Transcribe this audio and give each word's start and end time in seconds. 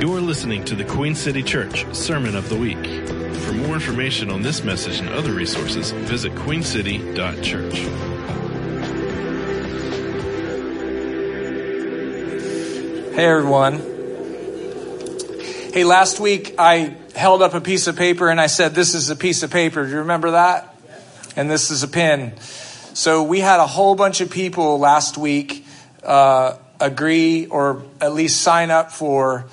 You're 0.00 0.22
listening 0.22 0.64
to 0.64 0.74
the 0.74 0.84
Queen 0.84 1.14
City 1.14 1.42
Church 1.42 1.84
Sermon 1.94 2.34
of 2.34 2.48
the 2.48 2.56
Week. 2.56 2.82
For 3.42 3.52
more 3.52 3.74
information 3.74 4.30
on 4.30 4.40
this 4.40 4.64
message 4.64 4.98
and 4.98 5.10
other 5.10 5.34
resources, 5.34 5.90
visit 5.90 6.32
queencity.church. 6.36 7.74
Hey 13.14 13.26
everyone. 13.26 13.74
Hey, 15.74 15.84
last 15.84 16.18
week 16.18 16.54
I 16.58 16.96
held 17.14 17.42
up 17.42 17.52
a 17.52 17.60
piece 17.60 17.86
of 17.86 17.96
paper 17.96 18.30
and 18.30 18.40
I 18.40 18.46
said, 18.46 18.74
This 18.74 18.94
is 18.94 19.10
a 19.10 19.16
piece 19.16 19.42
of 19.42 19.50
paper. 19.50 19.84
Do 19.84 19.90
you 19.90 19.98
remember 19.98 20.30
that? 20.30 20.74
And 21.36 21.50
this 21.50 21.70
is 21.70 21.82
a 21.82 21.88
pen. 21.88 22.38
So 22.94 23.22
we 23.22 23.40
had 23.40 23.60
a 23.60 23.66
whole 23.66 23.96
bunch 23.96 24.22
of 24.22 24.30
people 24.30 24.78
last 24.78 25.18
week 25.18 25.66
uh, 26.02 26.56
agree 26.80 27.48
or 27.48 27.82
at 28.00 28.14
least 28.14 28.40
sign 28.40 28.70
up 28.70 28.92
for 28.92 29.44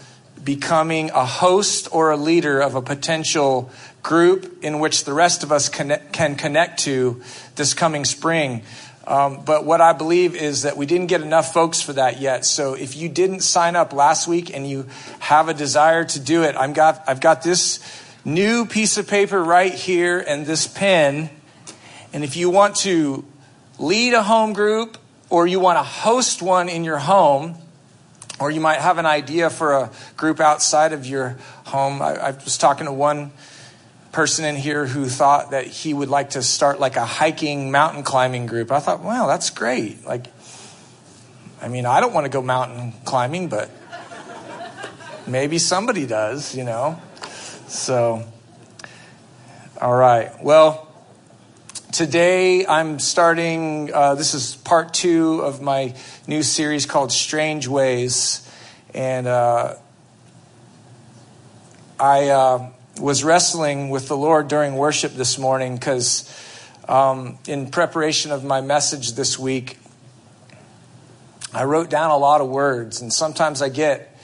becoming 0.47 1.09
a 1.09 1.25
host 1.25 1.89
or 1.91 2.09
a 2.11 2.15
leader 2.15 2.61
of 2.61 2.73
a 2.73 2.81
potential 2.81 3.69
group 4.01 4.63
in 4.63 4.79
which 4.79 5.03
the 5.03 5.11
rest 5.11 5.43
of 5.43 5.51
us 5.51 5.67
connect, 5.67 6.13
can 6.13 6.35
connect 6.35 6.79
to 6.79 7.21
this 7.57 7.73
coming 7.73 8.05
spring. 8.05 8.63
Um, 9.05 9.43
but 9.43 9.65
what 9.65 9.81
I 9.81 9.91
believe 9.91 10.35
is 10.35 10.61
that 10.61 10.77
we 10.77 10.85
didn't 10.85 11.07
get 11.07 11.19
enough 11.19 11.51
folks 11.51 11.81
for 11.81 11.91
that 11.93 12.21
yet. 12.21 12.45
So 12.45 12.75
if 12.75 12.95
you 12.95 13.09
didn't 13.09 13.41
sign 13.41 13.75
up 13.75 13.91
last 13.91 14.25
week 14.25 14.55
and 14.55 14.65
you 14.65 14.85
have 15.19 15.49
a 15.49 15.53
desire 15.53 16.05
to 16.05 16.19
do 16.19 16.43
it, 16.43 16.55
I'm 16.55 16.71
got, 16.71 17.03
I've 17.07 17.19
got 17.19 17.43
this 17.43 17.81
new 18.23 18.65
piece 18.65 18.97
of 18.97 19.05
paper 19.05 19.43
right 19.43 19.73
here 19.73 20.17
and 20.17 20.45
this 20.45 20.65
pen. 20.65 21.29
And 22.13 22.23
if 22.23 22.37
you 22.37 22.49
want 22.49 22.77
to 22.87 23.25
lead 23.79 24.13
a 24.13 24.23
home 24.23 24.53
group 24.53 24.97
or 25.29 25.45
you 25.45 25.59
want 25.59 25.77
to 25.77 25.83
host 25.83 26.41
one 26.41 26.69
in 26.69 26.85
your 26.85 26.99
home, 26.99 27.57
or 28.39 28.51
you 28.51 28.59
might 28.59 28.79
have 28.79 28.97
an 28.97 29.05
idea 29.05 29.49
for 29.49 29.73
a 29.73 29.91
group 30.15 30.39
outside 30.39 30.93
of 30.93 31.05
your 31.05 31.37
home. 31.65 32.01
I, 32.01 32.15
I, 32.15 32.31
was 32.31 32.57
talking 32.57 32.85
to 32.85 32.93
one 32.93 33.31
person 34.11 34.45
in 34.45 34.55
here 34.55 34.85
who 34.85 35.05
thought 35.05 35.51
that 35.51 35.67
he 35.67 35.93
would 35.93 36.09
like 36.09 36.31
to 36.31 36.41
start 36.41 36.79
like 36.79 36.95
a 36.95 37.05
hiking 37.05 37.71
mountain 37.71 38.03
climbing 38.03 38.45
group. 38.45 38.71
I 38.71 38.79
thought, 38.79 39.01
wow, 39.01 39.27
that's 39.27 39.49
great. 39.49 40.05
Like, 40.05 40.27
I 41.61 41.67
mean, 41.67 41.85
I 41.85 41.99
don't 41.99 42.13
want 42.13 42.25
to 42.25 42.29
go 42.29 42.41
mountain 42.41 42.93
climbing, 43.05 43.49
but 43.49 43.69
maybe 45.25 45.57
somebody 45.57 46.05
does, 46.05 46.55
you 46.55 46.63
know? 46.63 47.01
So, 47.67 48.23
all 49.81 49.95
right. 49.95 50.31
Well, 50.43 50.86
Today, 51.97 52.63
I'm 52.63 52.99
starting, 52.99 53.91
uh, 53.91 54.13
this 54.13 54.35
is 54.35 54.55
part 54.55 54.93
two 54.93 55.41
of 55.41 55.63
my 55.63 55.95
new 56.27 56.43
series 56.43 56.85
called 56.85 57.11
Strange 57.11 57.67
Ways. 57.67 58.47
And 58.93 59.25
uh, 59.25 59.73
I 61.99 62.27
uh, 62.27 62.69
was 63.01 63.23
wrestling 63.23 63.89
with 63.89 64.09
the 64.09 64.15
Lord 64.15 64.47
during 64.47 64.75
worship 64.75 65.13
this 65.13 65.39
morning 65.39 65.73
because, 65.73 66.31
um, 66.87 67.39
in 67.47 67.71
preparation 67.71 68.31
of 68.31 68.43
my 68.43 68.61
message 68.61 69.13
this 69.13 69.39
week, 69.39 69.79
I 71.51 71.63
wrote 71.63 71.89
down 71.89 72.11
a 72.11 72.17
lot 72.17 72.41
of 72.41 72.47
words. 72.47 73.01
And 73.01 73.11
sometimes 73.11 73.63
I 73.63 73.69
get, 73.69 74.15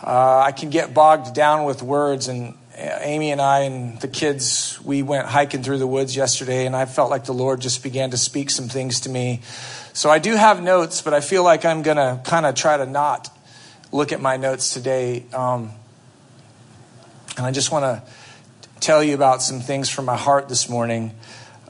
uh, 0.00 0.38
I 0.38 0.52
can 0.52 0.70
get 0.70 0.94
bogged 0.94 1.34
down 1.34 1.64
with 1.64 1.82
words 1.82 2.28
and 2.28 2.54
Amy 2.74 3.30
and 3.32 3.40
I 3.40 3.60
and 3.60 4.00
the 4.00 4.08
kids, 4.08 4.78
we 4.82 5.02
went 5.02 5.26
hiking 5.26 5.62
through 5.62 5.78
the 5.78 5.86
woods 5.86 6.16
yesterday, 6.16 6.64
and 6.66 6.74
I 6.74 6.86
felt 6.86 7.10
like 7.10 7.24
the 7.24 7.34
Lord 7.34 7.60
just 7.60 7.82
began 7.82 8.10
to 8.10 8.16
speak 8.16 8.50
some 8.50 8.68
things 8.68 9.00
to 9.00 9.10
me. 9.10 9.42
So 9.92 10.08
I 10.08 10.18
do 10.18 10.34
have 10.34 10.62
notes, 10.62 11.02
but 11.02 11.12
I 11.12 11.20
feel 11.20 11.44
like 11.44 11.64
I'm 11.64 11.82
going 11.82 11.98
to 11.98 12.20
kind 12.24 12.46
of 12.46 12.54
try 12.54 12.76
to 12.76 12.86
not 12.86 13.28
look 13.90 14.12
at 14.12 14.20
my 14.20 14.38
notes 14.38 14.72
today. 14.72 15.24
Um, 15.34 15.72
and 17.36 17.44
I 17.44 17.50
just 17.50 17.70
want 17.70 17.84
to 17.84 18.02
tell 18.80 19.02
you 19.04 19.14
about 19.14 19.42
some 19.42 19.60
things 19.60 19.90
from 19.90 20.06
my 20.06 20.16
heart 20.16 20.48
this 20.48 20.68
morning. 20.68 21.14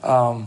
Um, 0.03 0.47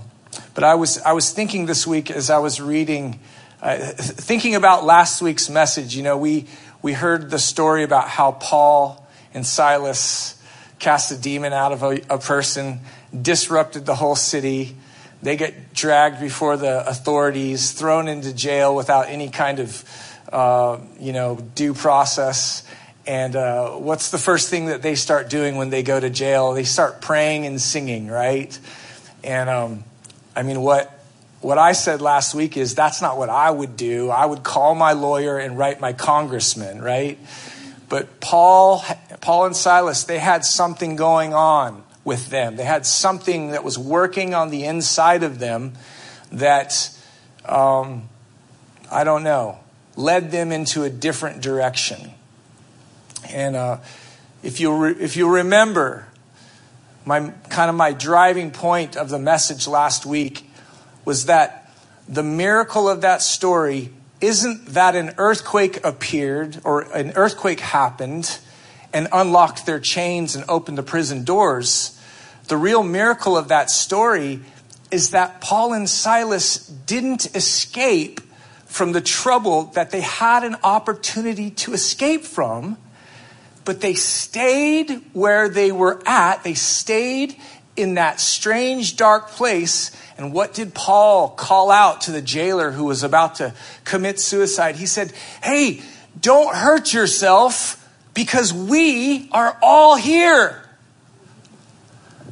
but 0.53 0.63
I 0.63 0.75
was 0.75 0.99
I 0.99 1.13
was 1.13 1.31
thinking 1.31 1.65
this 1.65 1.85
week 1.85 2.09
as 2.09 2.29
I 2.29 2.37
was 2.39 2.61
reading, 2.61 3.19
uh, 3.61 3.77
thinking 3.77 4.55
about 4.55 4.85
last 4.85 5.21
week's 5.21 5.49
message. 5.49 5.95
You 5.95 6.03
know, 6.03 6.17
we 6.17 6.47
we 6.81 6.93
heard 6.93 7.29
the 7.29 7.39
story 7.39 7.83
about 7.83 8.07
how 8.07 8.31
Paul 8.31 9.05
and 9.33 9.45
Silas 9.45 10.34
cast 10.79 11.11
a 11.11 11.17
demon 11.17 11.53
out 11.53 11.71
of 11.71 11.83
a, 11.83 12.01
a 12.09 12.17
person, 12.17 12.79
disrupted 13.19 13.85
the 13.85 13.95
whole 13.95 14.15
city. 14.15 14.75
They 15.21 15.37
get 15.37 15.73
dragged 15.73 16.19
before 16.19 16.57
the 16.57 16.87
authorities, 16.87 17.71
thrown 17.71 18.07
into 18.07 18.33
jail 18.33 18.75
without 18.75 19.07
any 19.07 19.29
kind 19.29 19.59
of, 19.59 19.83
uh, 20.31 20.79
you 20.99 21.13
know, 21.13 21.37
due 21.55 21.73
process. 21.73 22.63
And 23.07 23.35
uh, 23.35 23.71
what's 23.71 24.11
the 24.11 24.17
first 24.17 24.49
thing 24.49 24.67
that 24.67 24.81
they 24.81 24.95
start 24.95 25.29
doing 25.29 25.57
when 25.57 25.69
they 25.69 25.83
go 25.83 25.99
to 25.99 26.09
jail? 26.09 26.53
They 26.53 26.63
start 26.63 27.01
praying 27.01 27.45
and 27.45 27.61
singing, 27.61 28.07
right? 28.07 28.57
And 29.23 29.49
um, 29.49 29.83
I 30.35 30.43
mean, 30.43 30.61
what 30.61 30.91
what 31.41 31.59
I 31.59 31.73
said 31.73 32.01
last 32.01 32.33
week 32.33 32.57
is 32.57 32.73
that's 32.73 33.03
not 33.03 33.17
what 33.17 33.29
I 33.29 33.51
would 33.51 33.77
do. 33.77 34.09
I 34.09 34.25
would 34.25 34.41
call 34.43 34.73
my 34.73 34.93
lawyer 34.93 35.37
and 35.37 35.57
write 35.57 35.79
my 35.79 35.93
congressman, 35.93 36.81
right? 36.81 37.19
But 37.89 38.19
Paul, 38.19 38.83
Paul 39.21 39.45
and 39.47 39.55
Silas, 39.55 40.03
they 40.03 40.19
had 40.19 40.43
something 40.43 40.95
going 40.95 41.33
on 41.33 41.83
with 42.03 42.29
them. 42.29 42.55
They 42.55 42.63
had 42.63 42.85
something 42.85 43.51
that 43.51 43.63
was 43.63 43.77
working 43.77 44.33
on 44.33 44.49
the 44.49 44.65
inside 44.65 45.23
of 45.23 45.39
them 45.39 45.73
that, 46.31 46.89
um, 47.45 48.09
I 48.91 49.03
don't 49.03 49.23
know, 49.23 49.59
led 49.95 50.31
them 50.31 50.51
into 50.51 50.83
a 50.83 50.89
different 50.89 51.41
direction. 51.41 52.11
And 53.29 53.55
uh, 53.55 53.77
if 54.43 54.59
you 54.59 54.75
re- 54.75 54.95
if 54.99 55.17
you 55.17 55.27
remember, 55.29 56.07
my 57.05 57.31
kind 57.49 57.69
of 57.69 57.75
my 57.75 57.91
driving 57.91 58.51
point 58.51 58.95
of 58.95 59.09
the 59.09 59.19
message 59.19 59.67
last 59.67 60.05
week 60.05 60.49
was 61.05 61.25
that 61.25 61.71
the 62.07 62.23
miracle 62.23 62.87
of 62.87 63.01
that 63.01 63.21
story 63.21 63.91
isn't 64.25 64.67
that 64.67 64.95
an 64.95 65.13
earthquake 65.17 65.85
appeared 65.85 66.59
or 66.63 66.81
an 66.93 67.11
earthquake 67.15 67.59
happened 67.59 68.39
and 68.93 69.07
unlocked 69.11 69.65
their 69.65 69.79
chains 69.79 70.35
and 70.35 70.45
opened 70.47 70.77
the 70.77 70.83
prison 70.83 71.23
doors. 71.23 71.99
The 72.47 72.57
real 72.57 72.83
miracle 72.83 73.37
of 73.37 73.49
that 73.49 73.69
story 73.69 74.41
is 74.91 75.11
that 75.11 75.41
Paul 75.41 75.73
and 75.73 75.89
Silas 75.89 76.65
didn't 76.67 77.35
escape 77.35 78.21
from 78.65 78.91
the 78.91 79.01
trouble 79.01 79.65
that 79.73 79.91
they 79.91 80.01
had 80.01 80.43
an 80.43 80.55
opportunity 80.63 81.49
to 81.49 81.73
escape 81.73 82.23
from, 82.23 82.77
but 83.63 83.81
they 83.81 83.93
stayed 83.93 85.01
where 85.13 85.49
they 85.49 85.71
were 85.71 86.01
at. 86.05 86.43
They 86.43 86.53
stayed 86.53 87.35
in 87.75 87.95
that 87.95 88.19
strange, 88.19 88.95
dark 88.95 89.29
place 89.29 89.91
and 90.17 90.31
what 90.31 90.53
did 90.53 90.73
Paul 90.73 91.29
call 91.29 91.69
out 91.69 92.01
to 92.01 92.11
the 92.11 92.21
jailer 92.21 92.71
who 92.71 92.85
was 92.85 93.03
about 93.03 93.35
to 93.35 93.53
commit 93.83 94.19
suicide? 94.19 94.77
He 94.77 94.85
said, 94.85 95.11
Hey, 95.43 95.81
don't 96.19 96.55
hurt 96.55 96.93
yourself 96.93 97.81
because 98.13 98.53
we 98.53 99.29
are 99.31 99.57
all 99.61 99.97
here. 99.97 100.63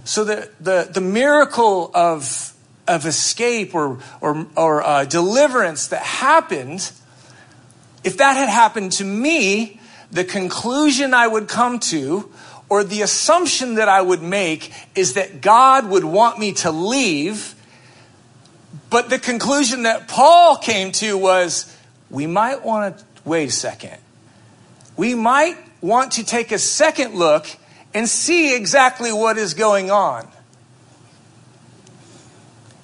So 0.06 0.24
the, 0.24 0.50
the, 0.62 0.90
the 0.94 1.02
miracle 1.02 1.92
of, 1.94 2.54
of 2.88 3.06
escape 3.06 3.76
or, 3.76 4.00
or, 4.22 4.48
or 4.56 4.82
uh, 4.82 5.06
deliverance 5.06 5.88
that 5.88 6.04
happened, 6.04 6.90
if 8.04 8.18
that 8.18 8.38
had 8.38 8.50
happened 8.50 8.94
to 8.94 9.04
me, 9.04 9.80
the 10.10 10.24
conclusion 10.24 11.14
I 11.14 11.28
would 11.28 11.50
come 11.50 11.80
to 11.80 12.32
or 12.74 12.84
the 12.84 13.04
assumption 13.04 13.76
that 13.76 13.88
I 13.88 14.02
would 14.02 14.24
make 14.24 14.74
is 14.96 15.14
that 15.14 15.42
God 15.42 15.88
would 15.90 16.04
want 16.04 16.40
me 16.40 16.54
to 16.54 16.72
leave 16.72 17.54
but 18.90 19.10
the 19.10 19.18
conclusion 19.18 19.84
that 19.84 20.08
Paul 20.08 20.58
came 20.58 20.92
to 20.94 21.18
was 21.18 21.76
we 22.12 22.28
might 22.28 22.64
want 22.64 22.98
to 22.98 23.06
wait 23.26 23.50
a 23.50 23.52
second. 23.52 23.98
We 24.96 25.16
might 25.16 25.58
want 25.82 26.12
to 26.14 26.24
take 26.24 26.52
a 26.52 26.60
second 26.60 27.16
look 27.16 27.48
and 27.96 28.08
see 28.08 28.56
exactly 28.56 29.12
what 29.12 29.40
is 29.40 29.56
going 29.56 29.90
on. 29.90 30.28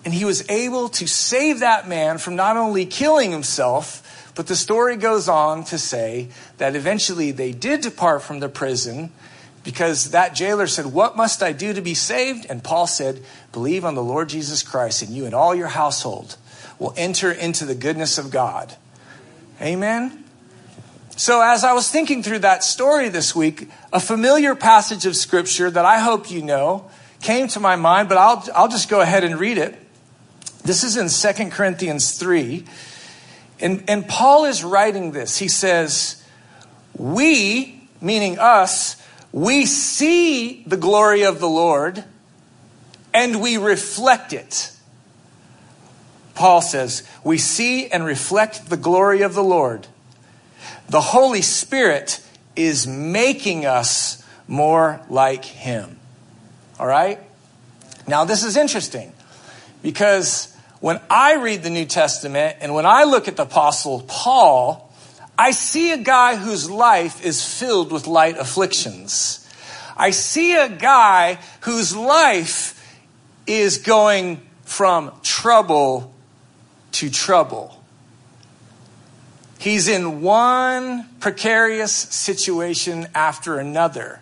And 0.03 0.11
he 0.11 0.25
was 0.25 0.49
able 0.49 0.89
to 0.89 1.07
save 1.07 1.59
that 1.59 1.87
man 1.87 2.17
from 2.17 2.35
not 2.35 2.57
only 2.57 2.87
killing 2.87 3.29
himself, 3.31 4.31
but 4.33 4.47
the 4.47 4.55
story 4.55 4.97
goes 4.97 5.29
on 5.29 5.63
to 5.65 5.77
say 5.77 6.29
that 6.57 6.75
eventually 6.75 7.29
they 7.29 7.51
did 7.51 7.81
depart 7.81 8.23
from 8.23 8.39
the 8.39 8.49
prison 8.49 9.11
because 9.69 10.09
that 10.09 10.33
jailer 10.33 10.65
said, 10.65 10.87
What 10.87 11.15
must 11.15 11.43
I 11.43 11.51
do 11.51 11.73
to 11.73 11.81
be 11.81 11.93
saved? 11.93 12.47
And 12.49 12.63
Paul 12.63 12.87
said, 12.87 13.21
Believe 13.51 13.85
on 13.85 13.93
the 13.93 14.01
Lord 14.01 14.27
Jesus 14.27 14.63
Christ, 14.63 15.03
and 15.03 15.11
you 15.11 15.27
and 15.27 15.35
all 15.35 15.53
your 15.53 15.67
household 15.67 16.37
will 16.79 16.91
enter 16.97 17.31
into 17.31 17.65
the 17.65 17.75
goodness 17.75 18.17
of 18.17 18.31
God. 18.31 18.75
Amen? 19.61 20.23
So, 21.17 21.39
as 21.43 21.63
I 21.63 21.73
was 21.73 21.87
thinking 21.87 22.23
through 22.23 22.39
that 22.39 22.63
story 22.63 23.09
this 23.09 23.35
week, 23.35 23.69
a 23.93 23.99
familiar 23.99 24.55
passage 24.55 25.05
of 25.05 25.15
scripture 25.15 25.69
that 25.69 25.85
I 25.85 25.99
hope 25.99 26.31
you 26.31 26.41
know 26.41 26.89
came 27.21 27.47
to 27.49 27.59
my 27.59 27.75
mind, 27.75 28.09
but 28.09 28.17
I'll, 28.17 28.43
I'll 28.55 28.69
just 28.69 28.89
go 28.89 29.01
ahead 29.01 29.23
and 29.23 29.39
read 29.39 29.59
it. 29.59 29.77
This 30.63 30.83
is 30.83 30.97
in 30.97 31.09
Second 31.09 31.51
Corinthians 31.51 32.17
3. 32.17 32.65
And, 33.59 33.83
and 33.87 34.07
Paul 34.07 34.45
is 34.45 34.63
writing 34.63 35.11
this. 35.11 35.37
He 35.37 35.47
says, 35.47 36.25
We 36.97 37.87
meaning 38.01 38.39
us, 38.39 38.98
we 39.31 39.65
see 39.65 40.63
the 40.65 40.77
glory 40.77 41.23
of 41.23 41.39
the 41.39 41.49
Lord 41.49 42.03
and 43.13 43.41
we 43.41 43.57
reflect 43.57 44.33
it. 44.33 44.71
Paul 46.35 46.61
says, 46.61 47.07
we 47.23 47.37
see 47.37 47.87
and 47.87 48.05
reflect 48.05 48.69
the 48.69 48.77
glory 48.77 49.21
of 49.21 49.33
the 49.33 49.43
Lord. 49.43 49.87
The 50.87 51.01
Holy 51.01 51.41
Spirit 51.41 52.25
is 52.55 52.87
making 52.87 53.65
us 53.65 54.23
more 54.47 55.01
like 55.09 55.45
Him. 55.45 55.99
All 56.79 56.87
right? 56.87 57.19
Now, 58.07 58.25
this 58.25 58.43
is 58.43 58.57
interesting 58.57 59.13
because 59.83 60.55
when 60.79 60.99
I 61.09 61.35
read 61.35 61.61
the 61.61 61.69
New 61.69 61.85
Testament 61.85 62.57
and 62.61 62.73
when 62.73 62.85
I 62.85 63.03
look 63.03 63.27
at 63.27 63.35
the 63.35 63.43
Apostle 63.43 64.03
Paul, 64.07 64.88
I 65.39 65.51
see 65.51 65.93
a 65.93 65.97
guy 65.97 66.35
whose 66.35 66.69
life 66.69 67.23
is 67.23 67.41
filled 67.41 67.93
with 67.93 68.07
light 68.07 68.37
afflictions. 68.37 69.49
I 69.95 70.09
see 70.09 70.57
a 70.57 70.67
guy 70.67 71.39
whose 71.61 71.95
life 71.95 72.75
is 73.47 73.77
going 73.77 74.41
from 74.65 75.13
trouble 75.23 76.13
to 76.91 77.09
trouble. 77.09 77.81
He's 79.59 79.87
in 79.87 80.21
one 80.21 81.07
precarious 81.21 81.93
situation 81.93 83.07
after 83.15 83.59
another. 83.59 84.21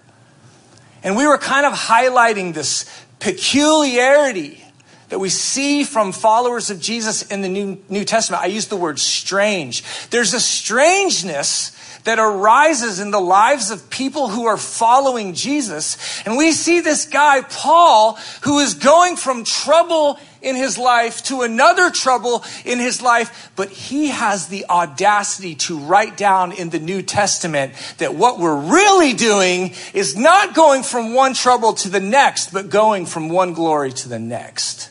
And 1.01 1.17
we 1.17 1.25
were 1.25 1.39
kind 1.39 1.65
of 1.65 1.73
highlighting 1.73 2.53
this 2.53 2.85
peculiarity 3.17 4.63
that 5.09 5.19
we 5.19 5.29
see 5.29 5.83
from 5.83 6.11
followers 6.11 6.69
of 6.69 6.81
Jesus 6.81 7.23
in 7.23 7.41
the 7.41 7.49
New, 7.49 7.77
New 7.89 8.03
Testament. 8.03 8.43
I 8.43 8.47
use 8.47 8.67
the 8.67 8.75
word 8.75 8.99
strange. 8.99 9.83
There's 10.09 10.33
a 10.33 10.39
strangeness 10.39 11.71
that 12.07 12.19
arises 12.19 13.01
in 13.01 13.11
the 13.11 13.19
lives 13.19 13.69
of 13.69 13.89
people 13.89 14.29
who 14.29 14.45
are 14.45 14.55
following 14.55 15.33
Jesus. 15.33 15.97
And 16.25 16.37
we 16.37 16.53
see 16.53 16.79
this 16.79 17.05
guy, 17.05 17.41
Paul, 17.41 18.17
who 18.43 18.59
is 18.59 18.75
going 18.75 19.17
from 19.17 19.43
trouble 19.43 20.17
in 20.41 20.55
his 20.55 20.77
life 20.77 21.21
to 21.23 21.41
another 21.41 21.89
trouble 21.89 22.45
in 22.63 22.79
his 22.79 23.01
life, 23.01 23.51
but 23.57 23.69
he 23.69 24.07
has 24.07 24.47
the 24.47 24.65
audacity 24.69 25.55
to 25.55 25.77
write 25.77 26.15
down 26.15 26.53
in 26.53 26.69
the 26.69 26.79
New 26.79 27.01
Testament 27.01 27.73
that 27.97 28.15
what 28.15 28.39
we're 28.39 28.55
really 28.55 29.11
doing 29.11 29.73
is 29.93 30.15
not 30.15 30.55
going 30.55 30.83
from 30.83 31.13
one 31.13 31.33
trouble 31.33 31.73
to 31.73 31.89
the 31.89 31.99
next, 31.99 32.53
but 32.53 32.69
going 32.69 33.05
from 33.05 33.27
one 33.27 33.51
glory 33.51 33.91
to 33.91 34.07
the 34.07 34.19
next. 34.19 34.89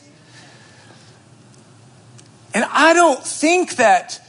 And 2.57 2.65
I 2.71 2.95
don't 2.95 3.23
think 3.23 3.75
that 3.75 4.19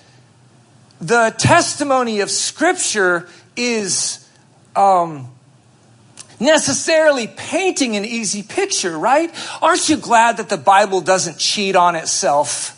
the 1.00 1.34
testimony 1.38 2.20
of 2.20 2.30
Scripture 2.30 3.26
is 3.56 4.28
um, 4.76 5.32
necessarily 6.38 7.26
painting 7.26 7.96
an 7.96 8.04
easy 8.04 8.42
picture, 8.42 8.98
right? 8.98 9.34
Aren't 9.62 9.88
you 9.88 9.96
glad 9.96 10.36
that 10.36 10.50
the 10.50 10.58
Bible 10.58 11.00
doesn't 11.00 11.38
cheat 11.38 11.75
on 11.75 11.96
itself? 11.96 12.75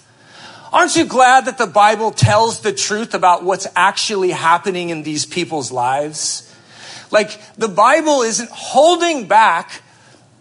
Aren't 0.72 0.94
you 0.94 1.04
glad 1.04 1.46
that 1.46 1.58
the 1.58 1.66
Bible 1.66 2.12
tells 2.12 2.60
the 2.60 2.72
truth 2.72 3.12
about 3.12 3.42
what's 3.42 3.66
actually 3.74 4.30
happening 4.30 4.90
in 4.90 5.02
these 5.02 5.26
people's 5.26 5.72
lives? 5.72 6.46
Like, 7.10 7.40
the 7.56 7.66
Bible 7.66 8.22
isn't 8.22 8.50
holding 8.50 9.26
back 9.26 9.82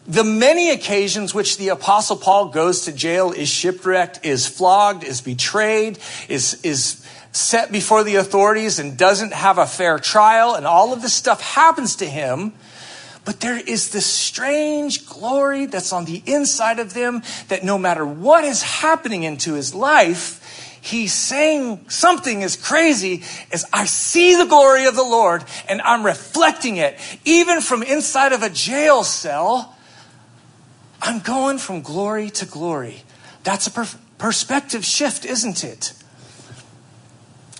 the 0.09 0.23
many 0.23 0.71
occasions 0.71 1.35
which 1.35 1.57
the 1.57 1.69
apostle 1.69 2.17
Paul 2.17 2.47
goes 2.47 2.81
to 2.85 2.91
jail, 2.91 3.31
is 3.31 3.47
shipwrecked, 3.47 4.25
is 4.25 4.47
flogged, 4.47 5.03
is 5.03 5.21
betrayed, 5.21 5.99
is, 6.27 6.59
is 6.63 7.05
set 7.31 7.71
before 7.71 8.03
the 8.03 8.15
authorities 8.15 8.79
and 8.79 8.97
doesn't 8.97 9.33
have 9.33 9.59
a 9.59 9.67
fair 9.67 9.99
trial, 9.99 10.55
and 10.55 10.65
all 10.65 10.93
of 10.93 11.03
this 11.03 11.13
stuff 11.13 11.41
happens 11.41 11.95
to 11.97 12.05
him. 12.05 12.53
But 13.23 13.41
there 13.41 13.59
is 13.59 13.91
this 13.91 14.07
strange 14.07 15.05
glory 15.05 15.67
that's 15.67 15.93
on 15.93 16.05
the 16.05 16.23
inside 16.25 16.79
of 16.79 16.95
them 16.95 17.21
that 17.49 17.63
no 17.63 17.77
matter 17.77 18.03
what 18.03 18.43
is 18.43 18.63
happening 18.63 19.21
into 19.21 19.53
his 19.53 19.75
life, 19.75 20.79
he's 20.81 21.13
saying 21.13 21.85
something 21.87 22.41
as 22.41 22.55
crazy 22.55 23.21
as 23.51 23.63
I 23.71 23.85
see 23.85 24.35
the 24.35 24.47
glory 24.47 24.85
of 24.87 24.95
the 24.95 25.03
Lord 25.03 25.43
and 25.67 25.81
I'm 25.83 26.03
reflecting 26.03 26.77
it, 26.77 26.97
even 27.25 27.61
from 27.61 27.83
inside 27.83 28.33
of 28.33 28.41
a 28.41 28.49
jail 28.49 29.03
cell 29.03 29.75
I'm 31.01 31.19
going 31.19 31.57
from 31.57 31.81
glory 31.81 32.29
to 32.31 32.45
glory. 32.45 33.03
That's 33.43 33.67
a 33.67 33.71
per- 33.71 33.87
perspective 34.17 34.83
shift, 34.83 35.25
isn't 35.25 35.63
it? 35.63 35.93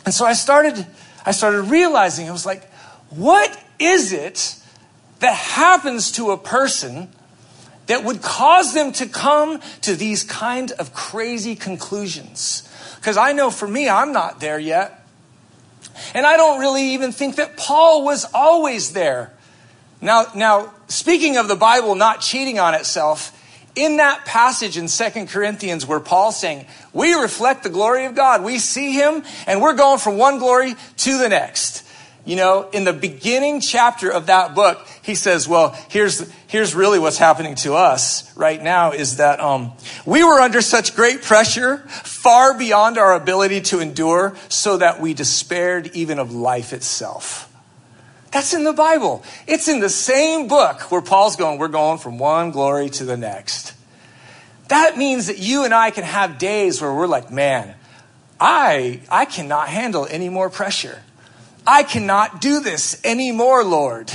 And 0.06 0.14
so 0.14 0.26
I 0.26 0.34
started, 0.34 0.86
I 1.26 1.32
started 1.32 1.64
realizing, 1.64 2.28
I 2.28 2.32
was 2.32 2.46
like, 2.46 2.72
what 3.10 3.58
is 3.80 4.12
it 4.12 4.56
that 5.20 5.36
happens 5.36 6.12
to 6.14 6.32
a 6.32 6.38
person 6.38 7.10
that 7.88 8.04
would 8.04 8.22
cause 8.22 8.74
them 8.74 8.92
to 8.94 9.08
come 9.08 9.60
to 9.82 9.96
these 9.96 10.24
kind 10.24 10.72
of 10.74 10.94
crazy 10.94 11.56
conclusions? 11.56 12.68
Because 12.96 13.18
I 13.18 13.32
know 13.32 13.50
for 13.50 13.68
me, 13.68 13.88
I'm 13.88 14.12
not 14.12 14.40
there 14.40 14.60
yet. 14.60 15.06
And 16.14 16.26
I 16.26 16.38
don't 16.38 16.60
really 16.60 16.94
even 16.94 17.12
think 17.12 17.36
that 17.38 17.58
Paul 17.58 18.04
was 18.04 18.26
always 18.34 18.94
there. 18.94 19.34
Now, 20.02 20.28
now, 20.36 20.74
speaking 20.88 21.38
of 21.38 21.48
the 21.48 21.56
Bible 21.56 21.96
not 21.96 22.22
cheating 22.22 22.60
on 22.60 22.74
itself, 22.74 23.36
in 23.76 23.98
that 23.98 24.26
passage 24.26 24.78
in 24.78 24.88
Second 24.88 25.30
Corinthians 25.30 25.86
where 25.86 26.00
Paul's 26.00 26.40
saying, 26.40 26.66
we 26.94 27.14
reflect 27.14 27.64
the 27.64 27.70
glory 27.70 28.06
of 28.06 28.16
God. 28.16 28.44
We 28.44 28.60
see 28.60 28.94
him 28.94 29.24
and 29.48 29.62
we're 29.62 29.76
going 29.76 30.00
from 30.00 30.18
one 30.18 30.40
glory 30.40 30.76
to 30.98 31.18
the 31.18 31.30
next. 31.30 31.86
You 32.26 32.36
know, 32.36 32.70
in 32.72 32.84
the 32.84 32.94
beginning 32.94 33.62
chapter 33.62 34.12
of 34.12 34.28
that 34.28 34.54
book, 34.54 34.86
he 35.02 35.16
says, 35.16 35.48
well, 35.48 35.76
here's, 35.90 36.30
here's 36.48 36.76
really 36.76 37.00
what's 37.00 37.18
happening 37.18 37.56
to 37.56 37.74
us 37.74 38.36
right 38.36 38.62
now 38.62 38.92
is 38.92 39.18
that, 39.18 39.40
um, 39.40 39.72
we 40.06 40.24
were 40.24 40.40
under 40.40 40.62
such 40.62 40.96
great 40.96 41.24
pressure, 41.24 41.78
far 41.88 42.56
beyond 42.58 42.98
our 42.98 43.14
ability 43.14 43.62
to 43.62 43.80
endure, 43.80 44.36
so 44.50 44.78
that 44.78 45.00
we 45.00 45.14
despaired 45.14 45.88
even 45.96 46.20
of 46.20 46.34
life 46.34 46.74
itself. 46.74 47.49
That's 48.32 48.54
in 48.54 48.64
the 48.64 48.74
Bible. 48.74 49.24
It's 49.48 49.68
in 49.68 49.80
the 49.80 49.90
same 49.90 50.48
book 50.48 50.92
where 50.92 51.02
Paul's 51.02 51.36
going, 51.36 51.58
we're 51.58 51.68
going 51.68 51.98
from 51.98 52.20
one 52.20 52.52
glory 52.52 52.90
to 52.92 53.06
the 53.06 53.18
next. 53.18 53.74
That 54.68 54.98
means 54.98 55.28
that 55.28 55.40
you 55.40 55.66
and 55.66 55.74
I 55.74 55.90
can 55.90 56.04
have 56.04 56.38
days 56.38 56.80
where 56.80 56.94
we're 56.94 57.08
like, 57.08 57.32
man, 57.32 57.74
I, 58.40 59.02
I 59.10 59.26
cannot 59.26 59.68
handle 59.68 60.08
any 60.10 60.30
more 60.30 60.50
pressure. 60.50 61.02
I 61.66 61.84
cannot 61.84 62.40
do 62.40 62.60
this 62.60 63.02
anymore, 63.04 63.64
Lord. 63.64 64.12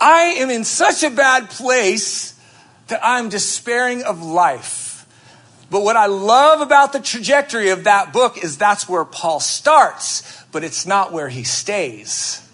I 0.00 0.22
am 0.38 0.48
in 0.48 0.64
such 0.64 1.02
a 1.02 1.10
bad 1.10 1.50
place 1.50 2.38
that 2.86 3.00
I'm 3.02 3.28
despairing 3.28 4.02
of 4.04 4.22
life. 4.22 5.06
But 5.70 5.82
what 5.82 5.96
I 5.96 6.06
love 6.06 6.62
about 6.62 6.94
the 6.94 7.00
trajectory 7.00 7.68
of 7.68 7.84
that 7.84 8.12
book 8.12 8.42
is 8.42 8.56
that's 8.56 8.88
where 8.88 9.04
Paul 9.04 9.38
starts, 9.38 10.44
but 10.50 10.64
it's 10.64 10.86
not 10.86 11.12
where 11.12 11.28
he 11.28 11.44
stays. 11.44 12.47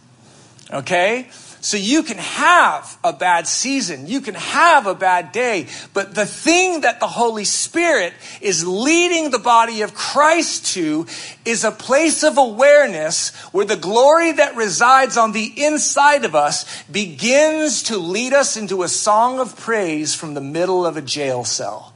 Okay? 0.74 1.28
So 1.60 1.78
you 1.78 2.02
can 2.02 2.18
have 2.18 2.98
a 3.02 3.14
bad 3.14 3.48
season, 3.48 4.06
you 4.06 4.20
can 4.20 4.34
have 4.34 4.86
a 4.86 4.94
bad 4.94 5.32
day, 5.32 5.68
but 5.94 6.14
the 6.14 6.26
thing 6.26 6.82
that 6.82 7.00
the 7.00 7.06
Holy 7.06 7.46
Spirit 7.46 8.12
is 8.42 8.66
leading 8.66 9.30
the 9.30 9.38
body 9.38 9.80
of 9.80 9.94
Christ 9.94 10.74
to 10.74 11.06
is 11.46 11.64
a 11.64 11.70
place 11.70 12.22
of 12.22 12.36
awareness 12.36 13.34
where 13.52 13.64
the 13.64 13.76
glory 13.76 14.32
that 14.32 14.56
resides 14.56 15.16
on 15.16 15.32
the 15.32 15.54
inside 15.64 16.26
of 16.26 16.34
us 16.34 16.82
begins 16.82 17.84
to 17.84 17.96
lead 17.96 18.34
us 18.34 18.58
into 18.58 18.82
a 18.82 18.88
song 18.88 19.40
of 19.40 19.56
praise 19.56 20.14
from 20.14 20.34
the 20.34 20.42
middle 20.42 20.84
of 20.84 20.98
a 20.98 21.02
jail 21.02 21.44
cell. 21.44 21.94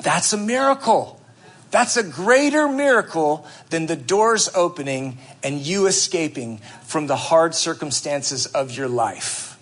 That's 0.00 0.32
a 0.32 0.36
miracle. 0.36 1.17
That's 1.70 1.96
a 1.96 2.02
greater 2.02 2.66
miracle 2.68 3.46
than 3.70 3.86
the 3.86 3.96
doors 3.96 4.48
opening 4.54 5.18
and 5.42 5.58
you 5.58 5.86
escaping 5.86 6.58
from 6.84 7.06
the 7.06 7.16
hard 7.16 7.54
circumstances 7.54 8.46
of 8.46 8.76
your 8.76 8.88
life. 8.88 9.58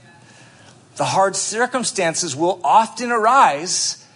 The 0.96 1.04
hard 1.04 1.36
circumstances 1.36 2.36
will 2.36 2.60
often 2.62 3.10
arise, 3.10 4.06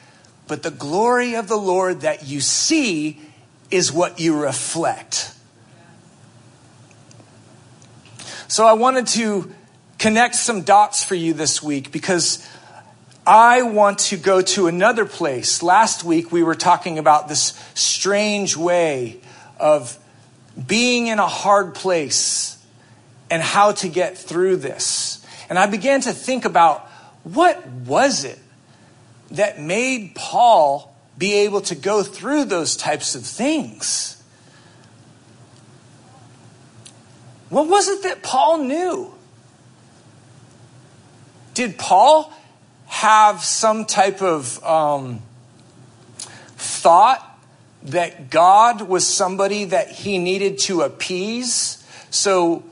but 0.46 0.62
the 0.62 0.70
glory 0.70 1.34
of 1.34 1.48
the 1.48 1.58
Lord 1.58 2.02
that 2.02 2.26
you 2.26 2.40
see 2.40 3.20
is 3.70 3.92
what 3.92 4.20
you 4.20 4.40
reflect. 4.40 5.34
So 8.48 8.66
I 8.66 8.72
wanted 8.72 9.06
to 9.08 9.52
connect 9.98 10.34
some 10.34 10.62
dots 10.62 11.04
for 11.04 11.14
you 11.14 11.34
this 11.34 11.62
week 11.62 11.92
because 11.92 12.44
I 13.30 13.62
want 13.62 14.00
to 14.00 14.16
go 14.16 14.42
to 14.42 14.66
another 14.66 15.04
place. 15.04 15.62
Last 15.62 16.02
week 16.02 16.32
we 16.32 16.42
were 16.42 16.56
talking 16.56 16.98
about 16.98 17.28
this 17.28 17.56
strange 17.74 18.56
way 18.56 19.20
of 19.56 19.96
being 20.66 21.06
in 21.06 21.20
a 21.20 21.28
hard 21.28 21.76
place 21.76 22.58
and 23.30 23.40
how 23.40 23.70
to 23.70 23.88
get 23.88 24.18
through 24.18 24.56
this. 24.56 25.24
And 25.48 25.60
I 25.60 25.66
began 25.66 26.00
to 26.00 26.12
think 26.12 26.44
about 26.44 26.88
what 27.22 27.64
was 27.68 28.24
it 28.24 28.40
that 29.30 29.60
made 29.60 30.16
Paul 30.16 30.92
be 31.16 31.34
able 31.44 31.60
to 31.60 31.76
go 31.76 32.02
through 32.02 32.46
those 32.46 32.76
types 32.76 33.14
of 33.14 33.22
things? 33.24 34.20
What 37.48 37.68
was 37.68 37.86
it 37.86 38.02
that 38.02 38.24
Paul 38.24 38.64
knew? 38.64 39.14
Did 41.54 41.78
Paul 41.78 42.32
have 42.90 43.44
some 43.44 43.84
type 43.84 44.20
of 44.20 44.62
um, 44.64 45.22
thought 46.56 47.24
that 47.84 48.30
God 48.30 48.82
was 48.82 49.06
somebody 49.06 49.64
that 49.66 49.88
he 49.90 50.18
needed 50.18 50.58
to 50.58 50.82
appease? 50.82 51.86
So 52.10 52.64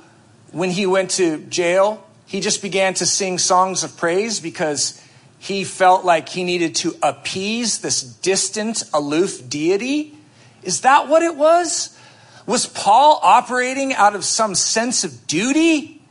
when 0.51 0.71
he 0.71 0.87
went 0.87 1.11
to 1.13 1.39
jail, 1.39 2.05
he 2.27 2.41
just 2.41 2.63
began 2.63 2.95
to 2.95 3.07
sing 3.07 3.39
songs 3.39 3.85
of 3.85 3.97
praise 3.97 4.41
because 4.41 5.01
he 5.39 5.63
felt 5.63 6.05
like 6.05 6.29
he 6.29 6.43
needed 6.43 6.75
to 6.75 6.97
appease 7.01 7.79
this 7.79 8.03
distant, 8.03 8.83
aloof 8.93 9.49
deity? 9.49 10.19
Is 10.65 10.81
that 10.81 11.09
what 11.09 11.23
it 11.23 11.37
was? 11.37 11.97
Was 12.45 12.67
Paul 12.67 13.21
operating 13.23 13.95
out 13.95 14.17
of 14.17 14.25
some 14.25 14.57
sense 14.57 15.05
of 15.05 15.29
duty? 15.29 16.03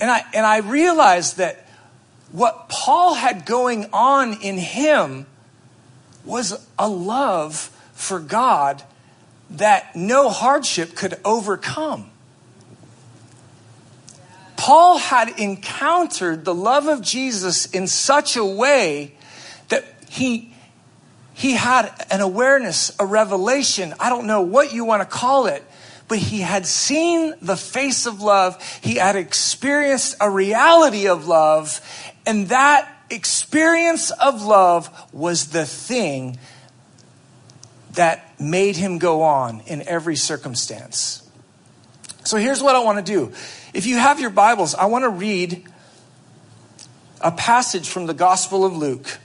And 0.00 0.10
I, 0.10 0.24
and 0.34 0.44
I 0.44 0.58
realized 0.58 1.36
that 1.36 1.67
what 2.32 2.68
Paul 2.68 3.14
had 3.14 3.46
going 3.46 3.88
on 3.92 4.42
in 4.42 4.58
him 4.58 5.26
was 6.24 6.66
a 6.78 6.88
love 6.88 7.70
for 7.94 8.20
God 8.20 8.82
that 9.50 9.96
no 9.96 10.28
hardship 10.28 10.94
could 10.94 11.18
overcome. 11.24 12.10
Paul 14.56 14.98
had 14.98 15.38
encountered 15.38 16.44
the 16.44 16.54
love 16.54 16.88
of 16.88 17.00
Jesus 17.00 17.66
in 17.66 17.86
such 17.86 18.36
a 18.36 18.44
way 18.44 19.14
that 19.68 19.84
he, 20.10 20.52
he 21.32 21.52
had 21.52 21.90
an 22.10 22.20
awareness, 22.20 22.94
a 22.98 23.06
revelation. 23.06 23.94
I 23.98 24.10
don't 24.10 24.26
know 24.26 24.42
what 24.42 24.72
you 24.74 24.84
want 24.84 25.00
to 25.00 25.08
call 25.08 25.46
it, 25.46 25.64
but 26.08 26.18
he 26.18 26.40
had 26.40 26.66
seen 26.66 27.34
the 27.40 27.56
face 27.56 28.04
of 28.04 28.20
love. 28.20 28.60
He 28.82 28.96
had 28.96 29.14
experienced 29.14 30.16
a 30.20 30.28
reality 30.28 31.06
of 31.06 31.28
love. 31.28 31.80
And 32.28 32.50
that 32.50 32.86
experience 33.08 34.10
of 34.10 34.42
love 34.42 34.90
was 35.14 35.48
the 35.48 35.64
thing 35.64 36.38
that 37.92 38.38
made 38.38 38.76
him 38.76 38.98
go 38.98 39.22
on 39.22 39.60
in 39.60 39.82
every 39.88 40.14
circumstance. 40.14 41.26
So 42.24 42.36
here's 42.36 42.62
what 42.62 42.76
I 42.76 42.80
want 42.80 42.98
to 42.98 43.12
do. 43.12 43.32
If 43.72 43.86
you 43.86 43.96
have 43.96 44.20
your 44.20 44.28
Bibles, 44.28 44.74
I 44.74 44.84
want 44.84 45.04
to 45.04 45.08
read 45.08 45.66
a 47.22 47.32
passage 47.32 47.88
from 47.88 48.04
the 48.04 48.12
Gospel 48.12 48.66
of 48.66 48.76
Luke. 48.76 49.18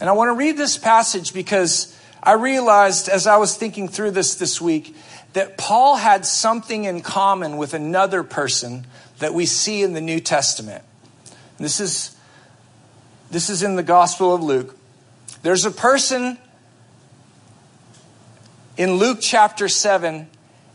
And 0.00 0.08
I 0.08 0.12
want 0.12 0.28
to 0.28 0.34
read 0.34 0.56
this 0.56 0.78
passage 0.78 1.32
because 1.34 1.96
I 2.22 2.32
realized 2.32 3.08
as 3.08 3.26
I 3.26 3.36
was 3.36 3.56
thinking 3.56 3.88
through 3.88 4.12
this 4.12 4.36
this 4.36 4.60
week 4.60 4.94
that 5.32 5.58
Paul 5.58 5.96
had 5.96 6.24
something 6.24 6.84
in 6.84 7.00
common 7.00 7.56
with 7.56 7.74
another 7.74 8.22
person 8.22 8.86
that 9.18 9.34
we 9.34 9.46
see 9.46 9.82
in 9.82 9.92
the 9.92 10.00
New 10.00 10.20
Testament. 10.20 10.84
This 11.58 11.80
is, 11.80 12.16
this 13.30 13.50
is 13.50 13.62
in 13.62 13.76
the 13.76 13.82
Gospel 13.82 14.34
of 14.34 14.42
Luke. 14.42 14.76
There's 15.42 15.64
a 15.64 15.70
person 15.70 16.38
in 18.76 18.94
Luke 18.94 19.18
chapter 19.20 19.68
7, 19.68 20.28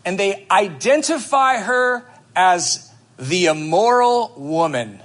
and 0.06 0.20
they 0.20 0.46
identify 0.52 1.58
her 1.58 2.06
as 2.36 2.92
the 3.18 3.46
immoral 3.46 4.34
woman. 4.36 5.02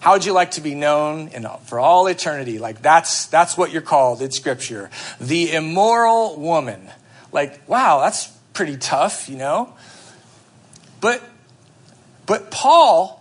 How 0.00 0.14
would 0.14 0.24
you 0.24 0.32
like 0.32 0.52
to 0.52 0.62
be 0.62 0.74
known 0.74 1.28
in, 1.28 1.46
for 1.66 1.78
all 1.78 2.06
eternity? 2.06 2.58
Like 2.58 2.82
that's 2.82 3.26
that's 3.26 3.56
what 3.56 3.70
you're 3.70 3.82
called 3.82 4.22
in 4.22 4.30
Scripture, 4.30 4.90
the 5.20 5.52
immoral 5.52 6.40
woman. 6.40 6.90
Like 7.32 7.68
wow, 7.68 8.00
that's 8.00 8.26
pretty 8.54 8.78
tough, 8.78 9.28
you 9.28 9.36
know. 9.36 9.74
But 11.00 11.22
but 12.26 12.50
Paul 12.50 13.20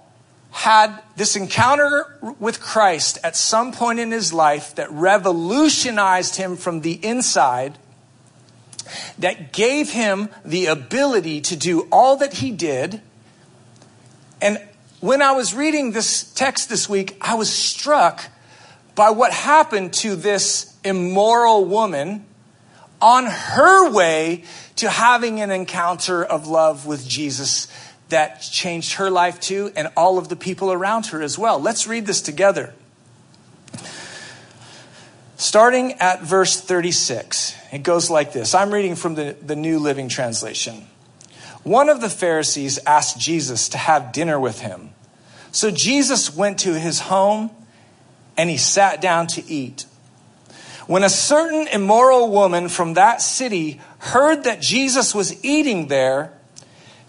had 0.51 1.01
this 1.15 1.35
encounter 1.35 2.17
with 2.39 2.59
Christ 2.59 3.17
at 3.23 3.35
some 3.35 3.71
point 3.71 3.99
in 3.99 4.11
his 4.11 4.33
life 4.33 4.75
that 4.75 4.91
revolutionized 4.91 6.37
him 6.37 6.55
from 6.55 6.81
the 6.81 6.93
inside, 7.05 7.77
that 9.19 9.53
gave 9.53 9.91
him 9.91 10.29
the 10.43 10.67
ability 10.67 11.41
to 11.41 11.55
do 11.55 11.87
all 11.91 12.17
that 12.17 12.35
he 12.35 12.51
did. 12.51 13.01
And 14.41 14.59
when 15.01 15.21
I 15.21 15.31
was 15.31 15.53
reading 15.53 15.91
this 15.91 16.23
text 16.33 16.69
this 16.69 16.89
week, 16.89 17.17
I 17.21 17.35
was 17.35 17.51
struck 17.51 18.25
by 18.95 19.11
what 19.11 19.31
happened 19.31 19.93
to 19.93 20.15
this 20.15 20.77
immoral 20.83 21.65
woman 21.65 22.25
on 23.01 23.25
her 23.25 23.91
way 23.91 24.43
to 24.77 24.89
having 24.89 25.39
an 25.39 25.51
encounter 25.51 26.23
of 26.23 26.47
love 26.47 26.85
with 26.85 27.07
Jesus 27.07 27.67
that 28.09 28.41
changed 28.41 28.93
her 28.93 29.09
life 29.09 29.39
too, 29.39 29.71
and 29.75 29.89
all 29.95 30.17
of 30.17 30.27
the 30.27 30.35
people 30.35 30.71
around 30.71 31.07
her 31.07 31.21
as 31.21 31.37
well. 31.37 31.59
Let's 31.59 31.87
read 31.87 32.05
this 32.05 32.21
together. 32.21 32.73
Starting 35.37 35.93
at 35.93 36.21
verse 36.21 36.59
36, 36.59 37.55
it 37.71 37.83
goes 37.83 38.09
like 38.09 38.33
this. 38.33 38.53
I'm 38.53 38.73
reading 38.73 38.95
from 38.95 39.15
the, 39.15 39.37
the 39.41 39.55
New 39.55 39.79
Living 39.79 40.09
Translation. 40.09 40.87
One 41.63 41.89
of 41.89 42.01
the 42.01 42.09
Pharisees 42.09 42.79
asked 42.85 43.19
Jesus 43.19 43.69
to 43.69 43.77
have 43.77 44.11
dinner 44.11 44.39
with 44.39 44.61
him. 44.61 44.91
So 45.51 45.71
Jesus 45.71 46.35
went 46.35 46.59
to 46.59 46.79
his 46.79 46.99
home 46.99 47.51
and 48.37 48.49
he 48.49 48.57
sat 48.57 49.01
down 49.01 49.27
to 49.27 49.45
eat. 49.51 49.85
When 50.87 51.03
a 51.03 51.09
certain 51.09 51.67
immoral 51.67 52.29
woman 52.31 52.69
from 52.69 52.93
that 52.93 53.21
city 53.21 53.81
heard 53.99 54.43
that 54.45 54.61
Jesus 54.61 55.13
was 55.13 55.43
eating 55.43 55.87
there, 55.87 56.31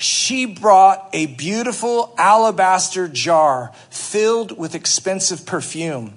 she 0.01 0.47
brought 0.47 1.11
a 1.13 1.27
beautiful 1.27 2.15
alabaster 2.17 3.07
jar 3.07 3.71
filled 3.91 4.57
with 4.57 4.75
expensive 4.75 5.45
perfume. 5.45 6.17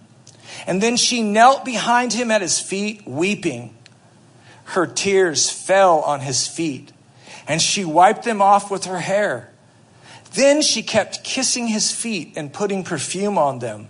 And 0.65 0.81
then 0.81 0.95
she 0.95 1.21
knelt 1.21 1.65
behind 1.65 2.13
him 2.13 2.31
at 2.31 2.41
his 2.41 2.59
feet, 2.59 3.05
weeping. 3.05 3.75
Her 4.63 4.87
tears 4.87 5.49
fell 5.49 5.99
on 5.99 6.21
his 6.21 6.47
feet, 6.47 6.92
and 7.47 7.61
she 7.61 7.85
wiped 7.85 8.23
them 8.23 8.41
off 8.41 8.71
with 8.71 8.85
her 8.85 8.99
hair. 8.99 9.51
Then 10.33 10.61
she 10.61 10.81
kept 10.81 11.23
kissing 11.23 11.67
his 11.67 11.91
feet 11.91 12.33
and 12.35 12.51
putting 12.51 12.83
perfume 12.83 13.37
on 13.37 13.59
them. 13.59 13.87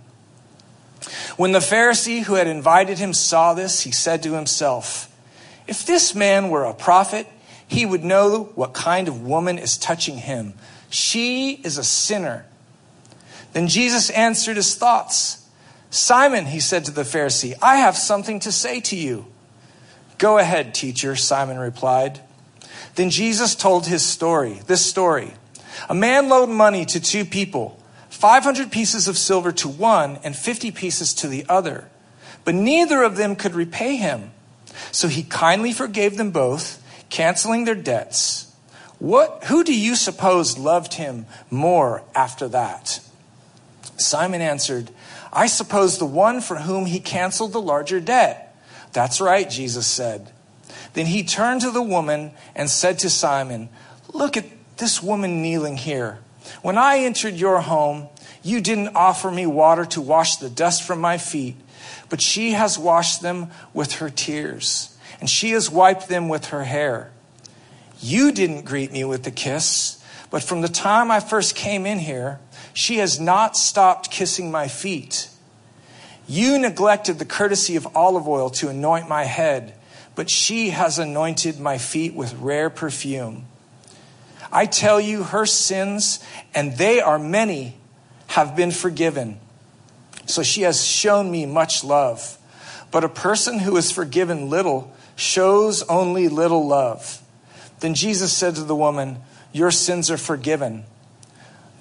When 1.38 1.51
the 1.51 1.60
Pharisee 1.60 2.24
who 2.24 2.36
had 2.36 2.48
invited 2.48 2.98
him 2.98 3.13
saw 3.13 3.53
this, 3.53 3.81
he 3.81 3.91
said 3.91 4.24
to 4.24 4.33
himself, 4.33 5.13
If 5.67 5.86
this 5.86 6.15
man 6.15 6.50
were 6.50 6.63
a 6.63 6.74
prophet, 6.74 7.27
he 7.67 7.86
would 7.86 8.03
know 8.03 8.51
what 8.55 8.74
kind 8.74 9.07
of 9.07 9.25
woman 9.25 9.57
is 9.57 9.77
touching 9.77 10.17
him. 10.17 10.53
She 10.89 11.53
is 11.63 11.77
a 11.77 11.83
sinner. 11.83 12.45
Then 13.53 13.67
Jesus 13.67 14.10
answered 14.10 14.57
his 14.57 14.75
thoughts. 14.75 15.48
Simon, 15.89 16.45
he 16.45 16.60
said 16.60 16.86
to 16.86 16.91
the 16.91 17.03
Pharisee, 17.03 17.53
I 17.62 17.77
have 17.77 17.95
something 17.95 18.39
to 18.41 18.51
say 18.51 18.79
to 18.81 18.95
you. 18.95 19.25
Go 20.17 20.38
ahead, 20.38 20.74
teacher, 20.74 21.15
Simon 21.15 21.57
replied. 21.57 22.22
Then 22.95 23.09
Jesus 23.09 23.55
told 23.55 23.88
his 23.88 24.05
story, 24.05 24.62
this 24.67 24.85
story. 24.85 25.33
A 25.89 25.95
man 25.95 26.29
loaned 26.29 26.53
money 26.53 26.85
to 26.85 27.00
two 27.00 27.25
people, 27.25 27.79
500 28.09 28.71
pieces 28.71 29.07
of 29.07 29.17
silver 29.17 29.51
to 29.53 29.67
one 29.67 30.19
and 30.23 30.35
50 30.35 30.71
pieces 30.71 31.13
to 31.15 31.27
the 31.27 31.45
other. 31.50 31.89
But 32.45 32.55
neither 32.55 33.03
of 33.03 33.15
them 33.15 33.35
could 33.35 33.55
repay 33.55 33.95
him. 33.95 34.31
So 34.91 35.07
he 35.07 35.23
kindly 35.23 35.73
forgave 35.73 36.17
them 36.17 36.31
both 36.31 36.81
canceling 37.09 37.65
their 37.65 37.75
debts. 37.75 38.51
What, 39.00 39.45
who 39.45 39.63
do 39.63 39.77
you 39.77 39.95
suppose 39.95 40.57
loved 40.57 40.93
him 40.95 41.25
more 41.51 42.03
after 42.15 42.47
that? 42.50 43.00
Simon 43.97 44.41
answered, 44.41 44.89
I 45.31 45.47
suppose 45.47 45.97
the 45.97 46.05
one 46.05 46.41
for 46.41 46.57
whom 46.57 46.85
he 46.85 47.00
canceled 47.00 47.53
the 47.53 47.62
larger 47.62 48.00
debt. 48.00 48.55
That's 48.93 49.19
right, 49.19 49.50
Jesus 49.50 49.88
said. 49.88 50.31
Then 50.93 51.07
he 51.07 51.23
turned 51.23 51.62
to 51.62 51.71
the 51.71 51.81
woman 51.81 52.31
and 52.55 52.69
said 52.69 53.00
to 53.00 53.09
Simon, 53.09 53.69
Look 54.13 54.38
at 54.38 54.45
this 54.77 55.01
woman 55.01 55.41
kneeling 55.41 55.77
here. 55.77 56.19
When 56.62 56.77
I 56.77 57.00
entered 57.00 57.35
your 57.35 57.62
home, 57.62 58.09
you 58.43 58.62
didn't 58.62 58.95
offer 58.95 59.31
me 59.31 59.45
water 59.45 59.85
to 59.85 60.01
wash 60.01 60.35
the 60.35 60.50
dust 60.50 60.83
from 60.83 61.00
my 61.00 61.17
feet, 61.17 61.55
but 62.09 62.21
she 62.21 62.51
has 62.51 62.77
washed 62.77 63.21
them 63.21 63.50
with 63.73 63.93
her 63.93 64.09
tears 64.09 64.93
and 65.23 65.29
she 65.29 65.51
has 65.51 65.69
wiped 65.69 66.09
them 66.09 66.27
with 66.27 66.47
her 66.47 66.65
hair. 66.65 67.09
You 68.01 68.33
didn't 68.33 68.65
greet 68.65 68.91
me 68.91 69.05
with 69.05 69.25
a 69.25 69.31
kiss, 69.31 70.03
but 70.29 70.43
from 70.43 70.59
the 70.59 70.67
time 70.67 71.09
I 71.09 71.21
first 71.21 71.55
came 71.55 71.85
in 71.85 72.00
here, 72.00 72.39
she 72.73 72.97
has 72.97 73.21
not 73.21 73.55
stopped 73.55 74.12
kissing 74.12 74.51
my 74.51 74.67
feet. 74.67 75.29
You 76.27 76.59
neglected 76.59 77.19
the 77.19 77.25
courtesy 77.25 77.77
of 77.77 77.88
olive 77.95 78.27
oil 78.27 78.50
to 78.50 78.67
anoint 78.67 79.07
my 79.07 79.23
head, 79.23 79.75
but 80.15 80.29
she 80.29 80.70
has 80.70 81.00
anointed 81.00 81.60
my 81.60 81.77
feet 81.77 82.13
with 82.13 82.34
rare 82.36 82.70
perfume. 82.70 83.46
I 84.51 84.67
tell 84.67 85.01
you, 85.01 85.24
her 85.24 85.46
sins, 85.46 86.24
and 86.53 86.77
they 86.77 87.01
are 87.01 87.17
many, 87.17 87.75
have 88.27 88.55
been 88.55 88.72
forgiven. 88.72 89.39
So 90.25 90.43
she 90.43 90.62
has 90.62 90.86
shown 90.86 91.32
me 91.32 91.46
much 91.46 91.84
love. 91.84 92.38
But 92.91 93.03
a 93.03 93.10
person 93.10 93.60
who 93.60 93.75
is 93.77 93.91
forgiven 93.91 94.50
little 94.50 94.93
shows 95.15 95.82
only 95.84 96.27
little 96.29 96.67
love. 96.67 97.22
Then 97.79 97.96
Jesus 97.96 98.32
said 98.32 98.55
to 98.55 98.63
the 98.63 98.75
woman, 98.75 99.17
Your 99.51 99.72
sins 99.72 100.12
are 100.12 100.17
forgiven. 100.17 100.86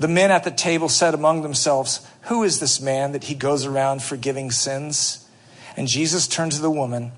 The 0.01 0.09
men 0.09 0.31
at 0.31 0.45
the 0.45 0.51
table 0.51 0.89
said 0.89 1.13
among 1.13 1.43
themselves, 1.43 2.07
Who 2.23 2.43
is 2.43 2.59
this 2.59 2.81
man 2.81 3.13
that 3.13 3.25
he 3.25 3.35
goes 3.35 3.67
around 3.67 4.03
forgiving 4.03 4.51
sins? 4.51 5.29
And 5.77 5.87
Jesus 5.87 6.27
turned 6.27 6.53
to 6.53 6.63
the 6.63 6.71
woman 6.71 7.13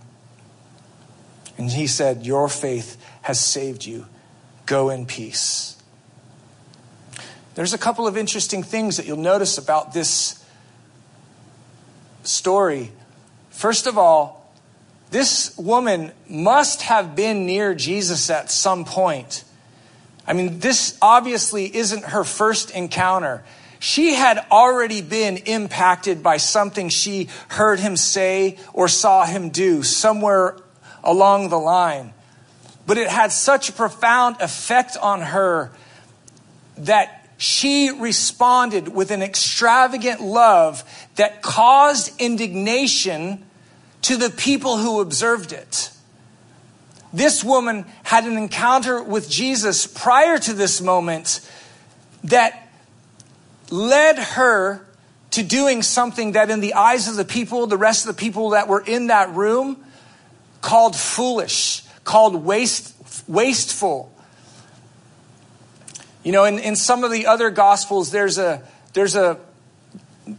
and 1.56 1.70
he 1.70 1.86
said, 1.86 2.26
Your 2.26 2.48
faith 2.48 3.02
has 3.22 3.40
saved 3.40 3.84
you. 3.84 4.06
Go 4.66 4.90
in 4.90 5.06
peace. 5.06 5.76
There's 7.54 7.72
a 7.72 7.78
couple 7.78 8.06
of 8.06 8.16
interesting 8.16 8.62
things 8.62 8.96
that 8.96 9.06
you'll 9.06 9.16
notice 9.16 9.58
about 9.58 9.92
this 9.92 10.44
story. 12.24 12.90
First 13.50 13.86
of 13.86 13.96
all, 13.96 14.52
this 15.10 15.56
woman 15.56 16.10
must 16.28 16.82
have 16.82 17.14
been 17.14 17.46
near 17.46 17.74
Jesus 17.74 18.30
at 18.30 18.50
some 18.50 18.84
point. 18.84 19.44
I 20.26 20.32
mean, 20.32 20.58
this 20.58 20.98
obviously 21.00 21.74
isn't 21.76 22.04
her 22.06 22.24
first 22.24 22.70
encounter. 22.70 23.44
She 23.78 24.14
had 24.14 24.44
already 24.50 25.02
been 25.02 25.36
impacted 25.36 26.22
by 26.22 26.38
something 26.38 26.88
she 26.88 27.28
heard 27.48 27.78
him 27.78 27.96
say 27.96 28.56
or 28.72 28.88
saw 28.88 29.24
him 29.26 29.50
do 29.50 29.82
somewhere 29.82 30.56
along 31.04 31.50
the 31.50 31.58
line. 31.58 32.12
But 32.86 32.98
it 32.98 33.08
had 33.08 33.32
such 33.32 33.68
a 33.68 33.72
profound 33.72 34.40
effect 34.40 34.96
on 35.00 35.20
her 35.20 35.70
that 36.76 37.28
she 37.36 37.90
responded 37.90 38.88
with 38.88 39.10
an 39.10 39.22
extravagant 39.22 40.20
love 40.20 40.84
that 41.16 41.42
caused 41.42 42.20
indignation 42.20 43.44
to 44.02 44.16
the 44.16 44.30
people 44.30 44.78
who 44.78 45.00
observed 45.00 45.52
it. 45.52 45.90
This 47.12 47.44
woman 47.44 47.86
had 48.02 48.24
an 48.24 48.36
encounter 48.36 49.02
with 49.02 49.30
Jesus 49.30 49.86
prior 49.86 50.38
to 50.38 50.52
this 50.52 50.80
moment 50.80 51.48
that 52.24 52.68
led 53.70 54.18
her 54.18 54.86
to 55.30 55.42
doing 55.42 55.82
something 55.82 56.32
that, 56.32 56.50
in 56.50 56.60
the 56.60 56.74
eyes 56.74 57.08
of 57.08 57.16
the 57.16 57.24
people, 57.24 57.66
the 57.66 57.76
rest 57.76 58.06
of 58.06 58.14
the 58.14 58.20
people 58.20 58.50
that 58.50 58.68
were 58.68 58.80
in 58.80 59.08
that 59.08 59.30
room, 59.34 59.84
called 60.64 60.96
foolish, 60.96 61.82
called 62.04 62.42
waste, 62.42 62.94
wasteful. 63.28 64.10
You 66.22 66.32
know, 66.32 66.44
in, 66.44 66.58
in 66.58 66.74
some 66.74 67.04
of 67.04 67.12
the 67.12 67.26
other 67.26 67.50
gospels, 67.50 68.10
there's 68.10 68.38
a 68.38 68.62
there's 68.94 69.14
a 69.14 69.38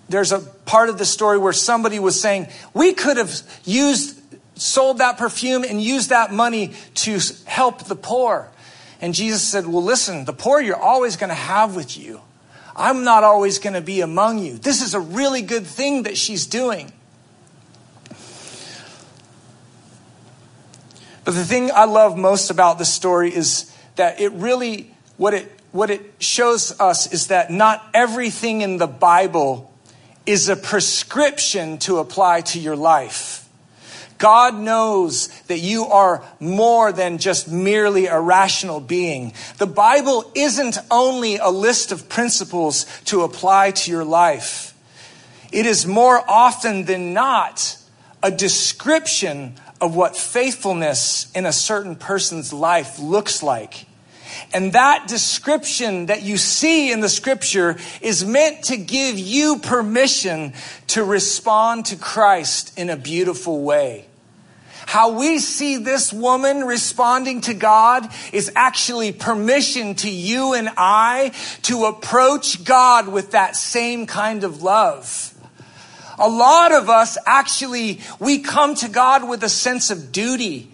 there's 0.09 0.31
a 0.31 0.39
part 0.39 0.89
of 0.89 0.97
the 0.97 1.05
story 1.05 1.37
where 1.37 1.53
somebody 1.53 1.99
was 1.99 2.19
saying, 2.19 2.47
we 2.73 2.93
could 2.93 3.17
have 3.17 3.39
used 3.65 4.19
sold 4.55 4.97
that 4.97 5.19
perfume 5.19 5.63
and 5.63 5.79
used 5.79 6.09
that 6.09 6.33
money 6.33 6.73
to 6.95 7.19
help 7.45 7.83
the 7.83 7.95
poor. 7.95 8.49
And 9.01 9.13
Jesus 9.13 9.43
said, 9.43 9.67
Well, 9.67 9.83
listen, 9.83 10.25
the 10.25 10.33
poor 10.33 10.59
you're 10.59 10.75
always 10.75 11.17
going 11.17 11.29
to 11.29 11.35
have 11.35 11.75
with 11.75 11.99
you. 11.99 12.19
I'm 12.75 13.03
not 13.03 13.23
always 13.23 13.59
going 13.59 13.75
to 13.75 13.81
be 13.81 14.01
among 14.01 14.39
you. 14.39 14.57
This 14.57 14.81
is 14.81 14.95
a 14.95 14.99
really 14.99 15.43
good 15.43 15.67
thing 15.67 16.03
that 16.03 16.17
she's 16.17 16.47
doing. 16.47 16.91
But 21.25 21.33
the 21.33 21.43
thing 21.43 21.71
I 21.73 21.85
love 21.85 22.17
most 22.17 22.51
about 22.51 22.77
this 22.77 22.93
story 22.93 23.35
is 23.35 23.75
that 23.95 24.21
it 24.21 24.31
really, 24.33 24.93
what 25.17 25.33
it, 25.33 25.51
what 25.71 25.89
it 25.89 26.13
shows 26.19 26.79
us 26.79 27.11
is 27.11 27.27
that 27.27 27.51
not 27.51 27.83
everything 27.93 28.61
in 28.61 28.77
the 28.77 28.87
Bible 28.87 29.73
is 30.27 30.49
a 30.49 30.55
prescription 30.55 31.79
to 31.79 31.97
apply 31.97 32.41
to 32.41 32.59
your 32.59 32.75
life. 32.75 33.49
God 34.19 34.55
knows 34.55 35.27
that 35.47 35.59
you 35.59 35.85
are 35.87 36.23
more 36.39 36.91
than 36.91 37.17
just 37.17 37.51
merely 37.51 38.05
a 38.05 38.19
rational 38.19 38.79
being. 38.79 39.33
The 39.57 39.67
Bible 39.67 40.31
isn't 40.35 40.77
only 40.89 41.37
a 41.37 41.49
list 41.49 41.91
of 41.91 42.07
principles 42.07 42.85
to 43.05 43.23
apply 43.23 43.71
to 43.71 43.91
your 43.91 44.05
life. 44.05 44.73
It 45.51 45.65
is 45.65 45.85
more 45.87 46.23
often 46.29 46.85
than 46.85 47.13
not 47.13 47.77
a 48.23 48.31
description 48.31 49.55
of 49.81 49.95
what 49.95 50.15
faithfulness 50.15 51.31
in 51.33 51.45
a 51.45 51.51
certain 51.51 51.95
person's 51.95 52.53
life 52.53 52.99
looks 52.99 53.43
like. 53.43 53.85
And 54.53 54.73
that 54.73 55.07
description 55.07 56.07
that 56.07 56.23
you 56.23 56.37
see 56.37 56.91
in 56.91 56.99
the 56.99 57.09
scripture 57.09 57.77
is 58.01 58.25
meant 58.25 58.65
to 58.65 58.77
give 58.77 59.17
you 59.17 59.59
permission 59.59 60.53
to 60.87 61.03
respond 61.03 61.85
to 61.87 61.95
Christ 61.95 62.77
in 62.77 62.89
a 62.89 62.97
beautiful 62.97 63.63
way. 63.63 64.05
How 64.85 65.17
we 65.17 65.39
see 65.39 65.77
this 65.77 66.13
woman 66.13 66.63
responding 66.63 67.41
to 67.41 67.53
God 67.53 68.07
is 68.31 68.51
actually 68.55 69.11
permission 69.11 69.95
to 69.95 70.09
you 70.09 70.53
and 70.53 70.69
I 70.77 71.31
to 71.63 71.85
approach 71.85 72.63
God 72.63 73.07
with 73.07 73.31
that 73.31 73.55
same 73.55 74.05
kind 74.05 74.43
of 74.43 74.61
love. 74.61 75.34
A 76.17 76.29
lot 76.29 76.71
of 76.71 76.89
us 76.89 77.17
actually, 77.25 77.99
we 78.19 78.39
come 78.39 78.75
to 78.75 78.89
God 78.89 79.27
with 79.27 79.43
a 79.43 79.49
sense 79.49 79.91
of 79.91 80.11
duty. 80.11 80.71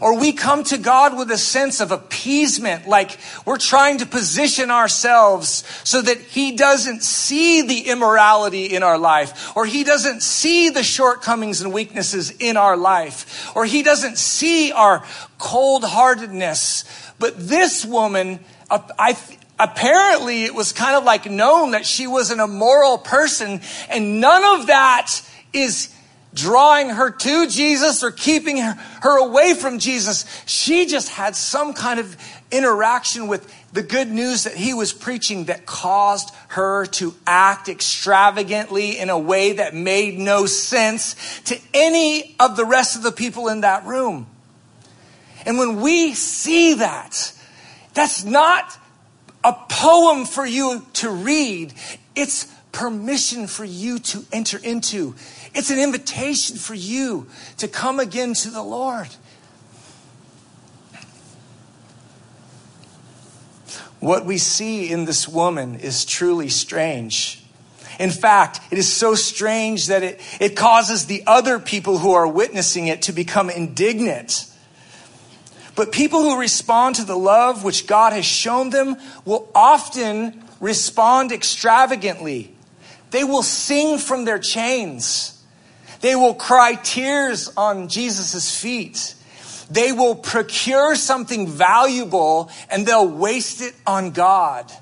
Or 0.00 0.16
we 0.16 0.32
come 0.32 0.62
to 0.64 0.78
God 0.78 1.18
with 1.18 1.28
a 1.32 1.38
sense 1.38 1.80
of 1.80 1.90
appeasement, 1.90 2.86
like 2.86 3.18
we're 3.44 3.58
trying 3.58 3.98
to 3.98 4.06
position 4.06 4.70
ourselves 4.70 5.64
so 5.82 6.00
that 6.00 6.18
He 6.18 6.52
doesn't 6.52 7.02
see 7.02 7.62
the 7.62 7.90
immorality 7.90 8.66
in 8.66 8.84
our 8.84 8.96
life, 8.96 9.56
or 9.56 9.66
He 9.66 9.82
doesn't 9.82 10.22
see 10.22 10.68
the 10.68 10.84
shortcomings 10.84 11.62
and 11.62 11.72
weaknesses 11.72 12.30
in 12.38 12.56
our 12.56 12.76
life, 12.76 13.50
or 13.56 13.64
He 13.64 13.82
doesn't 13.82 14.18
see 14.18 14.70
our 14.70 15.04
cold 15.38 15.82
heartedness. 15.82 16.84
But 17.18 17.34
this 17.36 17.84
woman, 17.84 18.38
I, 18.70 19.16
apparently 19.58 20.44
it 20.44 20.54
was 20.54 20.72
kind 20.72 20.96
of 20.96 21.04
like 21.04 21.30
known 21.30 21.72
that 21.72 21.86
she 21.86 22.06
was 22.06 22.30
an 22.30 22.40
immoral 22.40 22.98
person, 22.98 23.60
and 23.88 24.20
none 24.20 24.60
of 24.60 24.68
that 24.68 25.22
is 25.52 25.94
drawing 26.34 26.90
her 26.90 27.10
to 27.10 27.48
Jesus 27.48 28.02
or 28.02 28.10
keeping 28.10 28.58
her, 28.58 29.18
away 29.18 29.54
from 29.54 29.78
Jesus. 29.78 30.24
She 30.46 30.86
just 30.86 31.08
had 31.08 31.34
some 31.34 31.72
kind 31.72 31.98
of 31.98 32.16
interaction 32.50 33.28
with 33.28 33.52
the 33.72 33.82
good 33.82 34.08
news 34.10 34.44
that 34.44 34.54
he 34.54 34.72
was 34.72 34.92
preaching 34.92 35.44
that 35.46 35.66
caused 35.66 36.32
her 36.48 36.86
to 36.86 37.14
act 37.26 37.68
extravagantly 37.68 38.98
in 38.98 39.10
a 39.10 39.18
way 39.18 39.54
that 39.54 39.74
made 39.74 40.18
no 40.18 40.46
sense 40.46 41.40
to 41.44 41.58
any 41.74 42.36
of 42.38 42.56
the 42.56 42.64
rest 42.64 42.96
of 42.96 43.02
the 43.02 43.12
people 43.12 43.48
in 43.48 43.62
that 43.62 43.84
room. 43.84 44.26
And 45.44 45.58
when 45.58 45.80
we 45.80 46.14
see 46.14 46.74
that, 46.74 47.32
that's 47.94 48.24
not 48.24 48.78
a 49.44 49.52
poem 49.68 50.24
for 50.24 50.46
you 50.46 50.86
to 50.94 51.10
read. 51.10 51.74
It's 52.14 52.46
permission 52.72 53.46
for 53.46 53.64
you 53.64 53.98
to 53.98 54.24
enter 54.32 54.58
into. 54.58 55.14
It's 55.54 55.70
an 55.70 55.78
invitation 55.78 56.56
for 56.56 56.74
you 56.74 57.26
to 57.56 57.68
come 57.68 57.98
again 57.98 58.34
to 58.34 58.50
the 58.50 58.62
Lord. 58.62 59.08
What 64.00 64.24
we 64.24 64.38
see 64.38 64.90
in 64.90 65.06
this 65.06 65.26
woman 65.26 65.76
is 65.76 66.04
truly 66.04 66.48
strange. 66.48 67.44
In 67.98 68.10
fact, 68.10 68.60
it 68.70 68.78
is 68.78 68.92
so 68.92 69.16
strange 69.16 69.88
that 69.88 70.04
it, 70.04 70.20
it 70.40 70.56
causes 70.56 71.06
the 71.06 71.24
other 71.26 71.58
people 71.58 71.98
who 71.98 72.12
are 72.12 72.28
witnessing 72.28 72.86
it 72.86 73.02
to 73.02 73.12
become 73.12 73.50
indignant. 73.50 74.46
But 75.78 75.92
people 75.92 76.22
who 76.22 76.40
respond 76.40 76.96
to 76.96 77.04
the 77.04 77.16
love 77.16 77.62
which 77.62 77.86
God 77.86 78.12
has 78.12 78.26
shown 78.26 78.70
them 78.70 78.96
will 79.24 79.48
often 79.54 80.42
respond 80.58 81.30
extravagantly. 81.30 82.52
They 83.12 83.22
will 83.22 83.44
sing 83.44 83.98
from 83.98 84.24
their 84.24 84.40
chains. 84.40 85.40
They 86.00 86.16
will 86.16 86.34
cry 86.34 86.74
tears 86.74 87.52
on 87.56 87.86
Jesus' 87.86 88.60
feet. 88.60 89.14
They 89.70 89.92
will 89.92 90.16
procure 90.16 90.96
something 90.96 91.46
valuable 91.46 92.50
and 92.68 92.84
they'll 92.84 93.08
waste 93.08 93.62
it 93.62 93.76
on 93.86 94.10
God. 94.10 94.72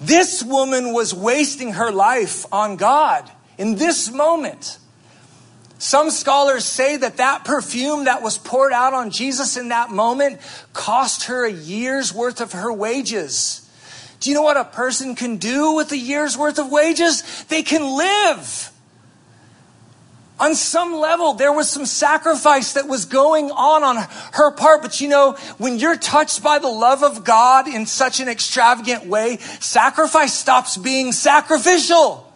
This 0.00 0.42
woman 0.42 0.92
was 0.92 1.14
wasting 1.14 1.74
her 1.74 1.92
life 1.92 2.44
on 2.52 2.74
God 2.74 3.30
in 3.56 3.76
this 3.76 4.10
moment. 4.10 4.78
Some 5.78 6.10
scholars 6.10 6.64
say 6.64 6.96
that 6.96 7.18
that 7.18 7.44
perfume 7.44 8.04
that 8.06 8.20
was 8.20 8.36
poured 8.36 8.72
out 8.72 8.94
on 8.94 9.10
Jesus 9.10 9.56
in 9.56 9.68
that 9.68 9.90
moment 9.90 10.40
cost 10.72 11.24
her 11.26 11.44
a 11.44 11.52
year's 11.52 12.12
worth 12.12 12.40
of 12.40 12.52
her 12.52 12.72
wages. 12.72 13.64
Do 14.20 14.30
you 14.30 14.34
know 14.34 14.42
what 14.42 14.56
a 14.56 14.64
person 14.64 15.14
can 15.14 15.36
do 15.36 15.72
with 15.74 15.92
a 15.92 15.96
year's 15.96 16.36
worth 16.36 16.58
of 16.58 16.72
wages? 16.72 17.44
They 17.44 17.62
can 17.62 17.96
live. 17.96 18.72
on 20.40 20.54
some 20.54 20.94
level, 20.94 21.34
there 21.34 21.52
was 21.52 21.68
some 21.68 21.86
sacrifice 21.86 22.74
that 22.74 22.86
was 22.86 23.04
going 23.04 23.50
on 23.50 23.82
on 23.82 23.96
her 24.32 24.52
part. 24.52 24.82
But 24.82 25.00
you 25.00 25.08
know, 25.08 25.32
when 25.58 25.78
you're 25.78 25.96
touched 25.96 26.42
by 26.42 26.58
the 26.58 26.68
love 26.68 27.02
of 27.02 27.24
God 27.24 27.66
in 27.66 27.86
such 27.86 28.20
an 28.20 28.28
extravagant 28.28 29.06
way, 29.06 29.38
sacrifice 29.60 30.34
stops 30.34 30.76
being 30.76 31.12
sacrificial. 31.12 32.27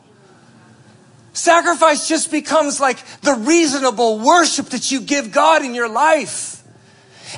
Sacrifice 1.33 2.09
just 2.09 2.31
becomes 2.31 2.81
like 2.81 2.99
the 3.21 3.35
reasonable 3.35 4.19
worship 4.19 4.67
that 4.67 4.91
you 4.91 5.01
give 5.01 5.33
God 5.33 5.65
in 5.65 5.75
your 5.75 5.89
life. 5.89 6.63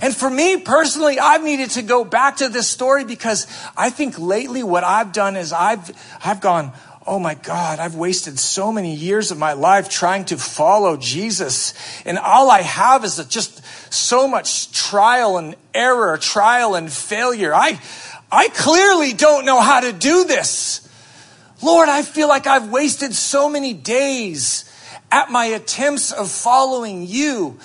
And 0.02 0.14
for 0.14 0.28
me 0.28 0.56
personally, 0.56 1.20
I've 1.20 1.44
needed 1.44 1.70
to 1.70 1.82
go 1.82 2.04
back 2.04 2.38
to 2.38 2.48
this 2.48 2.66
story 2.66 3.04
because 3.04 3.46
I 3.76 3.90
think 3.90 4.18
lately 4.18 4.62
what 4.62 4.82
I've 4.82 5.12
done 5.12 5.36
is 5.36 5.52
I've, 5.52 5.90
I've 6.24 6.40
gone, 6.40 6.72
oh 7.06 7.20
my 7.20 7.34
God, 7.34 7.78
I've 7.78 7.94
wasted 7.94 8.38
so 8.38 8.72
many 8.72 8.94
years 8.94 9.30
of 9.30 9.38
my 9.38 9.52
life 9.52 9.88
trying 9.88 10.24
to 10.26 10.36
follow 10.36 10.96
Jesus. 10.96 11.74
And 12.04 12.18
all 12.18 12.50
I 12.50 12.62
have 12.62 13.04
is 13.04 13.24
just 13.28 13.62
so 13.92 14.26
much 14.26 14.72
trial 14.72 15.38
and 15.38 15.54
error, 15.72 16.18
trial 16.18 16.74
and 16.74 16.90
failure. 16.92 17.54
I, 17.54 17.80
I 18.32 18.48
clearly 18.48 19.12
don't 19.12 19.44
know 19.44 19.60
how 19.60 19.80
to 19.80 19.92
do 19.92 20.24
this. 20.24 20.83
Lord, 21.64 21.88
I 21.88 22.02
feel 22.02 22.28
like 22.28 22.46
I've 22.46 22.70
wasted 22.70 23.14
so 23.14 23.48
many 23.48 23.72
days 23.72 24.70
at 25.10 25.30
my 25.30 25.46
attempts 25.46 26.12
of 26.12 26.30
following 26.30 27.06
you. 27.06 27.58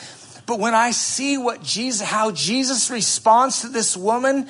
But 0.45 0.57
when 0.57 0.73
I 0.73 0.91
see 0.91 1.37
what 1.37 1.61
Jesus, 1.61 2.07
how 2.07 2.31
Jesus 2.31 2.89
responds 2.89 3.59
to 3.61 3.67
this 3.67 3.97
woman, 3.97 4.47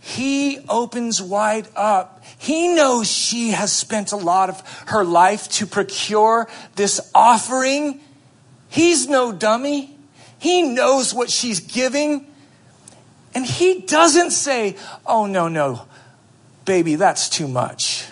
he 0.00 0.58
opens 0.68 1.22
wide 1.22 1.68
up. 1.76 2.24
He 2.38 2.74
knows 2.74 3.08
she 3.08 3.50
has 3.50 3.72
spent 3.72 4.10
a 4.10 4.16
lot 4.16 4.48
of 4.48 4.60
her 4.88 5.04
life 5.04 5.48
to 5.50 5.66
procure 5.66 6.48
this 6.74 7.00
offering. 7.14 8.00
He's 8.68 9.08
no 9.08 9.30
dummy. 9.30 9.96
He 10.40 10.62
knows 10.62 11.14
what 11.14 11.30
she's 11.30 11.60
giving. 11.60 12.26
And 13.32 13.46
he 13.46 13.82
doesn't 13.82 14.32
say, 14.32 14.76
Oh, 15.06 15.26
no, 15.26 15.46
no, 15.46 15.86
baby, 16.64 16.96
that's 16.96 17.28
too 17.28 17.46
much. 17.46 18.06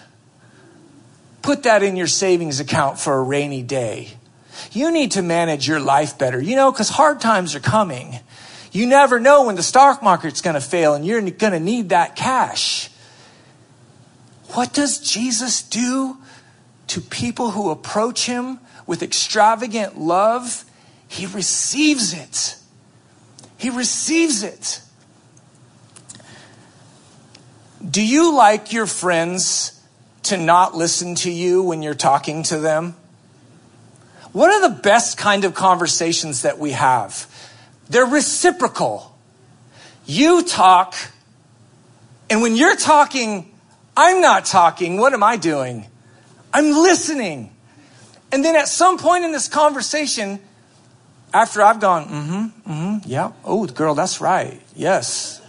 Put 1.43 1.63
that 1.63 1.83
in 1.83 1.97
your 1.97 2.07
savings 2.07 2.61
account 2.61 2.99
for 2.99 3.15
a 3.19 3.23
rainy 3.23 3.63
day. 3.63 4.13
You 4.73 4.93
need 4.93 5.13
to 5.13 5.23
manage 5.23 5.67
your 5.67 5.81
life 5.81 6.19
better, 6.19 6.41
you 6.41 6.57
know, 6.57 6.71
because 6.71 6.91
hard 6.91 7.21
times 7.21 7.55
are 7.55 7.61
coming. 7.61 8.21
You 8.73 8.87
never 8.87 9.19
know 9.19 9.47
when 9.47 9.57
the 9.57 9.63
stock 9.63 10.03
market's 10.03 10.43
going 10.43 10.55
to 10.55 10.61
fail 10.61 10.95
and 10.95 11.05
you're 11.05 11.21
going 11.23 11.53
to 11.53 11.61
need 11.61 11.89
that 11.89 12.15
cash. 12.15 12.91
What 14.53 14.73
does 14.73 14.99
Jesus 14.99 15.63
do 15.63 16.19
to 16.89 17.01
people 17.01 17.53
who 17.53 17.71
approach 17.71 18.27
him 18.27 18.61
with 18.87 19.03
extravagant 19.03 19.99
love? 19.99 20.65
He 21.09 21.27
receives 21.27 22.13
it. 22.13 22.57
He 23.57 23.71
receives 23.71 24.43
it. 24.43 24.81
Do 27.89 28.05
you 28.05 28.37
like 28.37 28.73
your 28.73 28.87
friends 28.87 29.80
to 30.25 30.37
not 30.37 30.75
listen 30.75 31.15
to 31.17 31.31
you 31.31 31.63
when 31.63 31.83
you're 31.83 31.95
talking 31.95 32.43
to 32.45 32.59
them? 32.59 32.95
What 34.33 34.51
are 34.53 34.69
the 34.69 34.81
best 34.83 35.19
kind 35.19 35.45
of 35.45 35.55
conversations 35.55 36.43
that 36.43 36.59
we 36.59 36.73
have? 36.73 37.27
They're 37.89 38.05
reciprocal. 38.07 39.17
You 40.07 40.43
talk, 40.45 40.95
and 42.29 42.43
when 42.43 42.57
you're 42.57 42.77
talking, 42.77 43.53
I'm 43.97 44.21
not 44.21 44.45
talking. 44.45 44.99
What 44.99 45.13
am 45.13 45.23
I 45.23 45.37
doing? 45.37 45.87
I'm 46.53 46.71
listening. 46.71 47.55
And 48.33 48.45
then 48.45 48.55
at 48.57 48.69
some 48.69 48.99
point 48.99 49.25
in 49.25 49.33
this 49.33 49.49
conversation, 49.49 50.41
after 51.33 51.63
I've 51.63 51.81
gone, 51.81 52.07
mm 52.07 52.27
hmm, 52.27 52.71
mm 52.71 53.01
hmm, 53.03 53.09
yeah, 53.09 53.33
oh, 53.45 53.67
girl, 53.67 53.95
that's 53.95 54.21
right, 54.21 54.61
yes. 54.75 55.41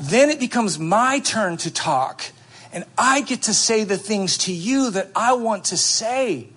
Then 0.00 0.30
it 0.30 0.40
becomes 0.40 0.78
my 0.78 1.20
turn 1.20 1.56
to 1.58 1.70
talk, 1.70 2.24
and 2.74 2.84
I 2.98 3.22
get 3.22 3.42
to 3.42 3.54
say 3.54 3.84
the 3.84 3.96
things 3.96 4.36
to 4.38 4.52
you 4.52 4.90
that 4.90 5.10
I 5.14 5.34
want 5.34 5.66
to 5.66 5.76
say. 5.76 6.48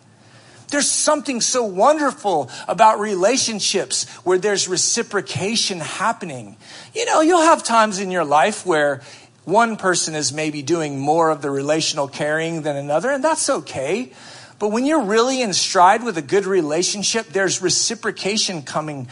There's 0.70 0.90
something 0.90 1.40
so 1.40 1.64
wonderful 1.64 2.50
about 2.68 3.00
relationships 3.00 4.10
where 4.26 4.38
there's 4.38 4.68
reciprocation 4.68 5.80
happening. 5.80 6.58
You 6.94 7.06
know, 7.06 7.22
you'll 7.22 7.42
have 7.42 7.64
times 7.64 8.00
in 8.00 8.12
your 8.12 8.26
life 8.26 8.66
where 8.66 9.02
one 9.46 9.78
person 9.78 10.14
is 10.14 10.34
maybe 10.34 10.62
doing 10.62 11.00
more 11.00 11.30
of 11.30 11.42
the 11.42 11.50
relational 11.50 12.10
caring 12.10 12.64
than 12.64 12.76
another, 12.76 13.12
and 13.12 13.24
that's 13.24 13.50
okay. 13.50 14.12
But 14.60 14.70
when 14.70 14.86
you're 14.86 15.04
really 15.04 15.42
in 15.42 15.54
stride 15.54 16.04
with 16.04 16.18
a 16.18 16.22
good 16.22 16.46
relationship, 16.46 17.28
there's 17.28 17.62
reciprocation 17.62 18.64
coming, 18.64 19.08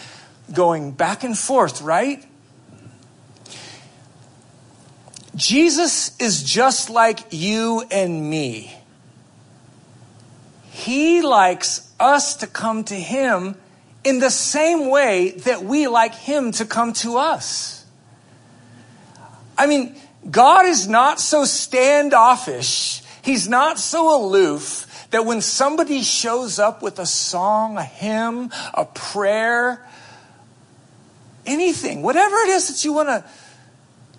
going 0.52 0.92
back 0.92 1.24
and 1.24 1.38
forth, 1.38 1.82
right? 1.82 2.26
Jesus 5.36 6.16
is 6.20 6.44
just 6.44 6.90
like 6.90 7.20
you 7.32 7.84
and 7.92 8.30
me. 8.30 8.74
He 10.72 11.22
likes 11.22 11.92
us 12.00 12.38
to 12.38 12.48
come 12.48 12.84
to 12.86 12.96
Him 12.96 13.56
in 14.04 14.20
the 14.20 14.30
same 14.30 14.90
way 14.90 15.32
that 15.32 15.64
we 15.64 15.88
like 15.88 16.16
Him 16.16 16.52
to 16.54 16.66
come 16.66 16.94
to 16.94 17.18
us. 17.18 17.86
I 19.58 19.68
mean, 19.68 19.96
God 20.30 20.66
is 20.66 20.88
not 20.88 21.20
so 21.20 21.44
standoffish, 21.44 23.02
He's 23.22 23.50
not 23.50 23.78
so 23.80 24.16
aloof 24.16 25.08
that 25.12 25.26
when 25.26 25.42
somebody 25.42 26.02
shows 26.02 26.60
up 26.60 26.82
with 26.82 27.00
a 27.00 27.06
song, 27.06 27.78
a 27.78 27.84
hymn, 27.84 28.52
a 28.74 28.86
prayer, 28.86 29.86
anything, 31.46 32.02
whatever 32.02 32.36
it 32.38 32.50
is 32.50 32.68
that 32.68 32.84
you 32.84 32.94
want 32.94 33.10
to 33.10 33.24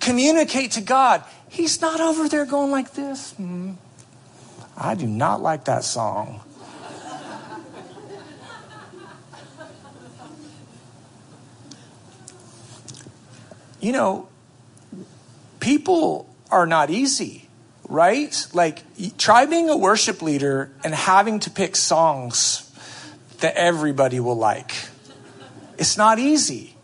communicate 0.07 0.71
to 0.71 0.81
God, 0.81 1.25
He's 1.49 1.81
not 1.81 2.01
over 2.01 2.29
there 2.29 2.47
going 2.47 2.71
like 2.71 2.93
this. 2.95 3.33
Hmm. 3.33 3.73
I 4.77 4.95
do 4.95 5.07
not 5.07 5.43
like 5.43 5.65
that 5.65 5.83
song. 5.83 6.43
you 13.81 13.91
know, 13.93 14.29
people 15.59 16.29
are 16.51 16.67
not 16.67 16.91
easy, 16.91 17.49
right? 17.89 18.47
Like, 18.53 18.83
try 19.19 19.47
being 19.47 19.69
a 19.69 19.77
worship 19.77 20.23
leader 20.23 20.71
and 20.85 20.95
having 20.95 21.41
to 21.41 21.51
pick 21.51 21.75
songs 21.75 22.63
that 23.41 23.57
everybody 23.57 24.21
will 24.21 24.37
like. 24.37 24.73
It's 25.79 25.97
not 25.97 26.19
easy. 26.21 26.76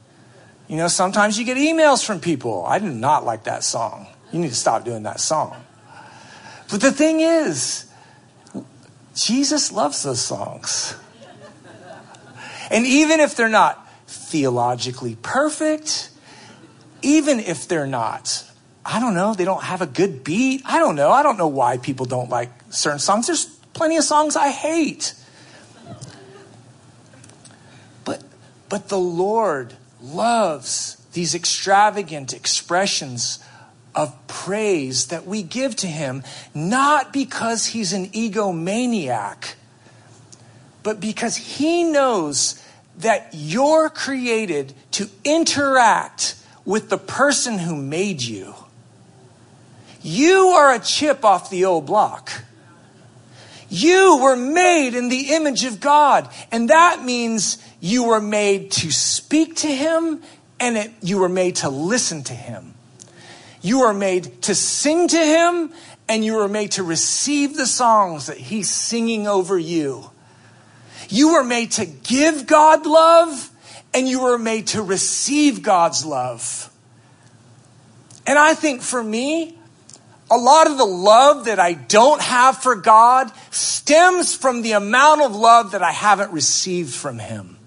You 0.68 0.77
know, 0.77 0.88
sometimes 0.88 1.38
you 1.38 1.44
get 1.44 1.57
emails 1.57 2.05
from 2.05 2.20
people. 2.20 2.64
I 2.66 2.79
do 2.79 2.88
not 2.88 3.25
like 3.25 3.44
that 3.44 3.64
song. 3.64 4.07
You 4.33 4.40
need 4.40 4.48
to 4.48 4.55
stop 4.55 4.85
doing 4.85 5.03
that 5.03 5.20
song. 5.20 5.57
But 6.70 6.81
the 6.81 6.92
thing 6.92 7.20
is, 7.20 7.87
Jesus 9.14 9.72
loves 9.72 10.03
those 10.03 10.20
songs. 10.20 10.96
And 12.70 12.87
even 12.87 13.20
if 13.20 13.37
they're 13.37 13.51
not 13.51 13.87
theologically 14.07 15.16
perfect, 15.16 16.11
even 17.03 17.40
if 17.40 17.68
they're 17.68 17.87
not, 17.87 18.44
I 18.85 18.98
don't 19.01 19.14
know, 19.14 19.35
they 19.35 19.44
don't 19.44 19.62
have 19.62 19.83
a 19.83 19.87
good 19.87 20.25
beat. 20.25 20.62
I 20.64 20.79
don't 20.79 20.96
know. 20.96 21.11
I 21.11 21.22
don't 21.22 21.37
know 21.37 21.48
why 21.48 21.77
people 21.77 22.07
don't 22.07 22.31
like 22.31 22.51
certain 22.70 22.98
songs. 22.98 23.27
There's 23.27 23.44
plenty 23.75 23.96
of 23.96 24.05
songs 24.05 24.37
I 24.37 24.48
hate. 24.48 25.14
But 28.05 28.22
but 28.68 28.88
the 28.88 28.98
Lord 28.98 29.75
loves 30.03 30.97
these 31.12 31.35
extravagant 31.35 32.33
expressions 32.33 33.38
of 33.95 34.15
praise 34.27 35.09
that 35.09 35.27
we 35.27 35.43
give 35.43 35.77
to 35.77 35.87
him, 35.87 36.23
not 36.55 37.12
because 37.12 37.67
he's 37.67 37.93
an 37.93 38.07
egomaniac, 38.09 39.55
but 40.83 41.01
because 41.01 41.37
he 41.37 41.85
knows 41.85 42.62
that 42.99 43.31
you're 43.33 43.88
created 43.88 44.73
to 44.93 45.09
interact 45.25 46.37
with 46.65 46.88
the 46.88 46.99
person 46.99 47.59
who 47.59 47.77
made 47.77 48.23
you. 48.23 48.55
You 50.03 50.49
are 50.49 50.75
a 50.75 50.79
chip 50.79 51.25
off 51.25 51.51
the 51.51 51.65
old 51.65 51.87
block. 51.87 52.33
You 53.73 54.19
were 54.19 54.37
made 54.37 54.95
in 54.95 55.09
the 55.09 55.33
image 55.33 55.65
of 55.65 55.81
God, 55.81 56.29
and 56.51 56.69
that 56.69 57.03
means 57.03 57.57
you 57.81 58.05
were 58.05 58.21
made 58.21 58.71
to 58.73 58.93
speak 58.93 59.57
to 59.57 59.67
Him 59.67 60.21
and 60.61 60.77
it, 60.77 60.93
you 61.01 61.17
were 61.17 61.29
made 61.31 61.57
to 61.57 61.71
listen 61.71 62.23
to 62.25 62.35
Him. 62.35 62.75
You 63.63 63.81
are 63.85 63.95
made 63.95 64.43
to 64.43 64.55
sing 64.55 65.09
to 65.09 65.17
Him 65.17 65.73
and 66.07 66.23
you 66.23 66.35
were 66.35 66.49
made 66.49 66.73
to 66.73 66.83
receive 66.83 67.57
the 67.57 67.67
songs 67.67 68.27
that 68.27 68.37
He's 68.37 68.69
singing 68.69 69.27
over 69.27 69.59
you. 69.59 70.11
You 71.09 71.33
were 71.33 71.45
made 71.45 71.71
to 71.73 71.87
give 71.87 72.47
God 72.47 72.85
love 72.85 73.51
and 73.95 74.07
you 74.07 74.23
were 74.23 74.37
made 74.37 74.67
to 74.69 74.83
receive 74.83 75.63
God's 75.63 76.05
love. 76.05 76.71
And 78.27 78.39
I 78.39 78.53
think 78.53 78.83
for 78.83 79.03
me, 79.03 79.57
a 80.33 80.38
lot 80.38 80.66
of 80.66 80.79
the 80.79 80.87
love 80.87 81.45
that 81.45 81.61
I 81.61 81.75
don't 81.75 82.23
have 82.23 82.57
for 82.57 82.75
God 82.75 83.31
stems 83.51 84.35
from 84.35 84.62
the 84.62 84.73
amount 84.73 85.21
of 85.21 85.37
love 85.37 85.73
that 85.73 85.83
I 85.83 85.92
haven't 85.92 86.33
received 86.33 86.95
from 86.95 87.18
Him. 87.18 87.59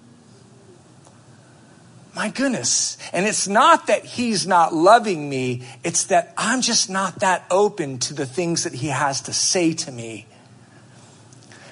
My 2.15 2.29
goodness. 2.29 2.97
And 3.13 3.27
it's 3.27 3.47
not 3.47 3.85
that 3.85 4.03
He's 4.03 4.47
not 4.47 4.73
loving 4.73 5.29
me, 5.29 5.61
it's 5.83 6.05
that 6.05 6.33
I'm 6.37 6.61
just 6.61 6.89
not 6.89 7.19
that 7.19 7.45
open 7.51 7.99
to 7.99 8.15
the 8.15 8.25
things 8.25 8.63
that 8.63 8.73
He 8.73 8.87
has 8.87 9.21
to 9.21 9.33
say 9.33 9.73
to 9.73 9.91
me. 9.91 10.25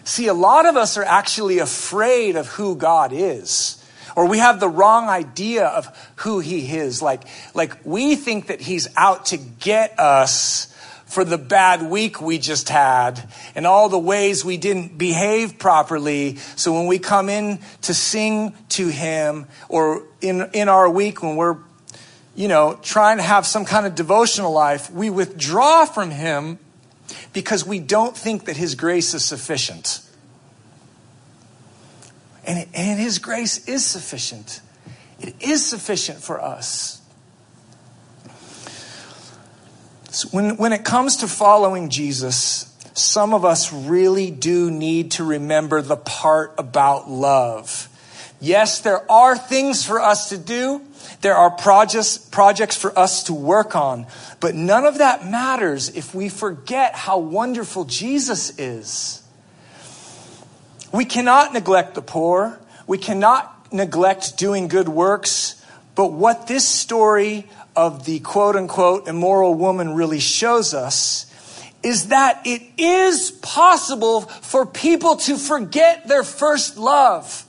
See, 0.03 0.27
a 0.27 0.33
lot 0.33 0.67
of 0.67 0.77
us 0.77 0.95
are 0.95 1.03
actually 1.03 1.57
afraid 1.57 2.35
of 2.35 2.49
who 2.49 2.75
God 2.75 3.13
is 3.13 3.83
or 4.15 4.27
we 4.27 4.37
have 4.37 4.59
the 4.59 4.69
wrong 4.69 5.09
idea 5.09 5.65
of 5.65 5.87
who 6.17 6.39
he 6.39 6.77
is 6.77 7.01
like 7.01 7.23
like 7.55 7.77
we 7.83 8.15
think 8.15 8.47
that 8.47 8.61
he's 8.61 8.87
out 8.95 9.27
to 9.27 9.37
get 9.37 9.97
us 9.99 10.72
for 11.13 11.23
the 11.23 11.37
bad 11.37 11.83
week 11.83 12.19
we 12.19 12.39
just 12.39 12.69
had 12.69 13.29
and 13.53 13.67
all 13.67 13.87
the 13.87 13.99
ways 13.99 14.43
we 14.43 14.57
didn't 14.57 14.97
behave 14.97 15.59
properly. 15.59 16.37
So 16.55 16.73
when 16.73 16.87
we 16.87 16.97
come 16.97 17.29
in 17.29 17.59
to 17.83 17.93
sing 17.93 18.55
to 18.69 18.87
Him 18.87 19.45
or 19.69 20.07
in, 20.21 20.49
in 20.53 20.69
our 20.69 20.89
week 20.89 21.21
when 21.21 21.35
we're, 21.35 21.57
you 22.33 22.47
know, 22.47 22.79
trying 22.81 23.17
to 23.17 23.23
have 23.23 23.45
some 23.45 23.63
kind 23.63 23.85
of 23.85 23.93
devotional 23.93 24.51
life, 24.51 24.89
we 24.89 25.11
withdraw 25.11 25.85
from 25.85 26.09
Him 26.09 26.57
because 27.31 27.63
we 27.63 27.79
don't 27.79 28.17
think 28.17 28.45
that 28.45 28.57
His 28.57 28.73
grace 28.73 29.13
is 29.13 29.23
sufficient. 29.23 30.01
And, 32.43 32.67
and 32.73 32.99
His 32.99 33.19
grace 33.19 33.67
is 33.67 33.85
sufficient. 33.85 34.61
It 35.19 35.35
is 35.39 35.63
sufficient 35.63 36.23
for 36.23 36.41
us. 36.41 37.02
So 40.13 40.27
when, 40.29 40.57
when 40.57 40.73
it 40.73 40.85
comes 40.85 41.17
to 41.17 41.27
following 41.27 41.89
Jesus, 41.89 42.71
some 42.93 43.33
of 43.33 43.43
us 43.43 43.73
really 43.73 44.29
do 44.29 44.69
need 44.69 45.09
to 45.13 45.23
remember 45.23 45.81
the 45.81 45.97
part 45.97 46.53
about 46.59 47.09
love. 47.09 47.89
Yes, 48.39 48.79
there 48.81 49.11
are 49.11 49.35
things 49.35 49.83
for 49.83 49.99
us 49.99 50.29
to 50.29 50.37
do. 50.37 50.83
There 51.21 51.33
are 51.33 51.49
projects, 51.49 52.19
projects 52.19 52.77
for 52.77 52.97
us 52.97 53.23
to 53.23 53.33
work 53.33 53.75
on. 53.75 54.05
But 54.39 54.53
none 54.53 54.85
of 54.85 54.99
that 54.99 55.25
matters 55.25 55.89
if 55.89 56.13
we 56.13 56.29
forget 56.29 56.93
how 56.93 57.17
wonderful 57.17 57.85
Jesus 57.85 58.59
is. 58.59 59.23
We 60.91 61.05
cannot 61.05 61.53
neglect 61.53 61.95
the 61.95 62.03
poor. 62.03 62.59
We 62.85 62.99
cannot 62.99 63.73
neglect 63.73 64.37
doing 64.37 64.67
good 64.67 64.89
works. 64.89 65.59
But 65.95 66.13
what 66.13 66.45
this 66.45 66.67
story 66.67 67.47
of 67.75 68.05
the 68.05 68.19
quote 68.19 68.55
unquote 68.55 69.07
immoral 69.07 69.53
woman 69.53 69.93
really 69.93 70.19
shows 70.19 70.73
us 70.73 71.29
is 71.83 72.07
that 72.07 72.41
it 72.45 72.61
is 72.77 73.31
possible 73.41 74.21
for 74.21 74.65
people 74.65 75.17
to 75.17 75.37
forget 75.37 76.07
their 76.07 76.23
first 76.23 76.77
love. 76.77 77.45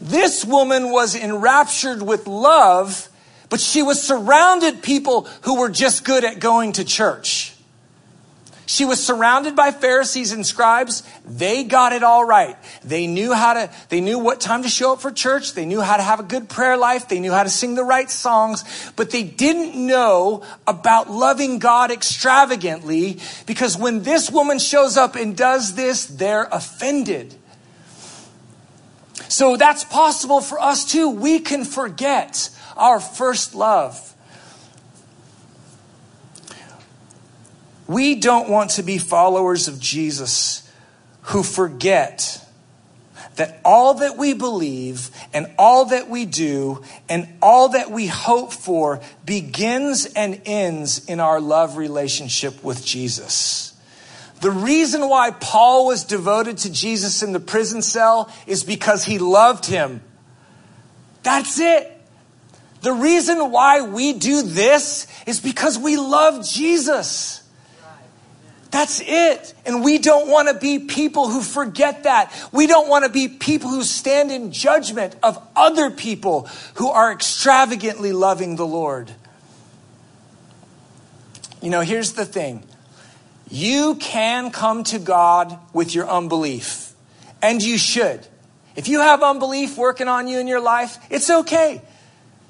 This 0.00 0.44
woman 0.44 0.90
was 0.90 1.16
enraptured 1.16 2.02
with 2.02 2.26
love, 2.26 3.08
but 3.48 3.60
she 3.60 3.82
was 3.82 4.02
surrounded 4.02 4.82
people 4.82 5.26
who 5.42 5.58
were 5.58 5.70
just 5.70 6.04
good 6.04 6.24
at 6.24 6.38
going 6.38 6.72
to 6.72 6.84
church. 6.84 7.54
She 8.68 8.84
was 8.84 9.02
surrounded 9.02 9.56
by 9.56 9.70
Pharisees 9.70 10.32
and 10.32 10.46
scribes. 10.46 11.02
They 11.24 11.64
got 11.64 11.94
it 11.94 12.02
all 12.02 12.22
right. 12.22 12.54
They 12.84 13.06
knew 13.06 13.32
how 13.32 13.54
to, 13.54 13.70
they 13.88 14.02
knew 14.02 14.18
what 14.18 14.42
time 14.42 14.62
to 14.62 14.68
show 14.68 14.92
up 14.92 15.00
for 15.00 15.10
church. 15.10 15.54
They 15.54 15.64
knew 15.64 15.80
how 15.80 15.96
to 15.96 16.02
have 16.02 16.20
a 16.20 16.22
good 16.22 16.50
prayer 16.50 16.76
life. 16.76 17.08
They 17.08 17.18
knew 17.18 17.32
how 17.32 17.44
to 17.44 17.48
sing 17.48 17.76
the 17.76 17.82
right 17.82 18.10
songs, 18.10 18.92
but 18.94 19.08
they 19.08 19.22
didn't 19.22 19.74
know 19.74 20.42
about 20.66 21.10
loving 21.10 21.60
God 21.60 21.90
extravagantly 21.90 23.20
because 23.46 23.78
when 23.78 24.02
this 24.02 24.30
woman 24.30 24.58
shows 24.58 24.98
up 24.98 25.16
and 25.16 25.34
does 25.34 25.74
this, 25.74 26.04
they're 26.04 26.46
offended. 26.52 27.36
So 29.30 29.56
that's 29.56 29.84
possible 29.84 30.42
for 30.42 30.60
us 30.60 30.84
too. 30.84 31.08
We 31.08 31.38
can 31.38 31.64
forget 31.64 32.50
our 32.76 33.00
first 33.00 33.54
love. 33.54 34.14
We 37.88 38.14
don't 38.16 38.48
want 38.48 38.70
to 38.72 38.82
be 38.84 38.98
followers 38.98 39.66
of 39.66 39.80
Jesus 39.80 40.70
who 41.22 41.42
forget 41.42 42.44
that 43.36 43.60
all 43.64 43.94
that 43.94 44.16
we 44.18 44.34
believe 44.34 45.10
and 45.32 45.46
all 45.58 45.86
that 45.86 46.08
we 46.08 46.26
do 46.26 46.82
and 47.08 47.26
all 47.40 47.70
that 47.70 47.90
we 47.90 48.06
hope 48.06 48.52
for 48.52 49.00
begins 49.24 50.06
and 50.06 50.42
ends 50.44 51.04
in 51.06 51.18
our 51.18 51.40
love 51.40 51.76
relationship 51.76 52.62
with 52.62 52.84
Jesus. 52.84 53.74
The 54.40 54.50
reason 54.50 55.08
why 55.08 55.30
Paul 55.30 55.86
was 55.86 56.04
devoted 56.04 56.58
to 56.58 56.72
Jesus 56.72 57.22
in 57.22 57.32
the 57.32 57.40
prison 57.40 57.80
cell 57.80 58.30
is 58.46 58.64
because 58.64 59.04
he 59.04 59.18
loved 59.18 59.66
him. 59.66 60.02
That's 61.22 61.58
it. 61.58 61.90
The 62.82 62.92
reason 62.92 63.50
why 63.50 63.82
we 63.82 64.12
do 64.12 64.42
this 64.42 65.06
is 65.26 65.40
because 65.40 65.78
we 65.78 65.96
love 65.96 66.46
Jesus. 66.46 67.42
That's 68.70 69.00
it. 69.00 69.54
And 69.64 69.82
we 69.82 69.98
don't 69.98 70.28
want 70.28 70.48
to 70.48 70.54
be 70.54 70.78
people 70.78 71.28
who 71.28 71.40
forget 71.40 72.04
that. 72.04 72.32
We 72.52 72.66
don't 72.66 72.88
want 72.88 73.04
to 73.04 73.10
be 73.10 73.28
people 73.28 73.70
who 73.70 73.82
stand 73.82 74.30
in 74.30 74.52
judgment 74.52 75.16
of 75.22 75.42
other 75.56 75.90
people 75.90 76.48
who 76.74 76.88
are 76.88 77.10
extravagantly 77.10 78.12
loving 78.12 78.56
the 78.56 78.66
Lord. 78.66 79.10
You 81.62 81.70
know, 81.70 81.80
here's 81.80 82.12
the 82.12 82.26
thing 82.26 82.62
you 83.50 83.94
can 83.96 84.50
come 84.50 84.84
to 84.84 84.98
God 84.98 85.58
with 85.72 85.94
your 85.94 86.08
unbelief, 86.08 86.92
and 87.40 87.62
you 87.62 87.78
should. 87.78 88.26
If 88.76 88.86
you 88.86 89.00
have 89.00 89.22
unbelief 89.22 89.76
working 89.76 90.06
on 90.06 90.28
you 90.28 90.38
in 90.38 90.46
your 90.46 90.60
life, 90.60 90.98
it's 91.10 91.30
okay. 91.30 91.82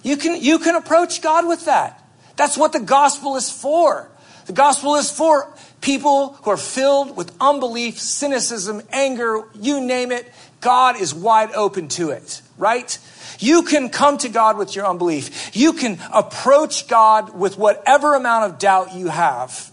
You 0.02 0.16
can, 0.16 0.42
you 0.42 0.58
can 0.58 0.74
approach 0.74 1.22
God 1.22 1.46
with 1.46 1.64
that. 1.66 2.04
That's 2.36 2.56
what 2.56 2.72
the 2.72 2.80
gospel 2.80 3.36
is 3.36 3.50
for. 3.50 4.10
The 4.46 4.52
gospel 4.52 4.96
is 4.96 5.10
for 5.10 5.52
people 5.80 6.34
who 6.42 6.50
are 6.50 6.56
filled 6.56 7.16
with 7.16 7.32
unbelief, 7.40 7.98
cynicism, 7.98 8.82
anger, 8.90 9.44
you 9.54 9.80
name 9.80 10.12
it. 10.12 10.30
God 10.60 11.00
is 11.00 11.14
wide 11.14 11.52
open 11.54 11.88
to 11.88 12.10
it, 12.10 12.42
right? 12.56 12.98
You 13.38 13.62
can 13.62 13.88
come 13.88 14.18
to 14.18 14.28
God 14.28 14.58
with 14.58 14.74
your 14.74 14.86
unbelief. 14.86 15.54
You 15.54 15.72
can 15.72 15.98
approach 16.12 16.88
God 16.88 17.38
with 17.38 17.56
whatever 17.56 18.14
amount 18.14 18.52
of 18.52 18.58
doubt 18.58 18.94
you 18.94 19.08
have. 19.08 19.70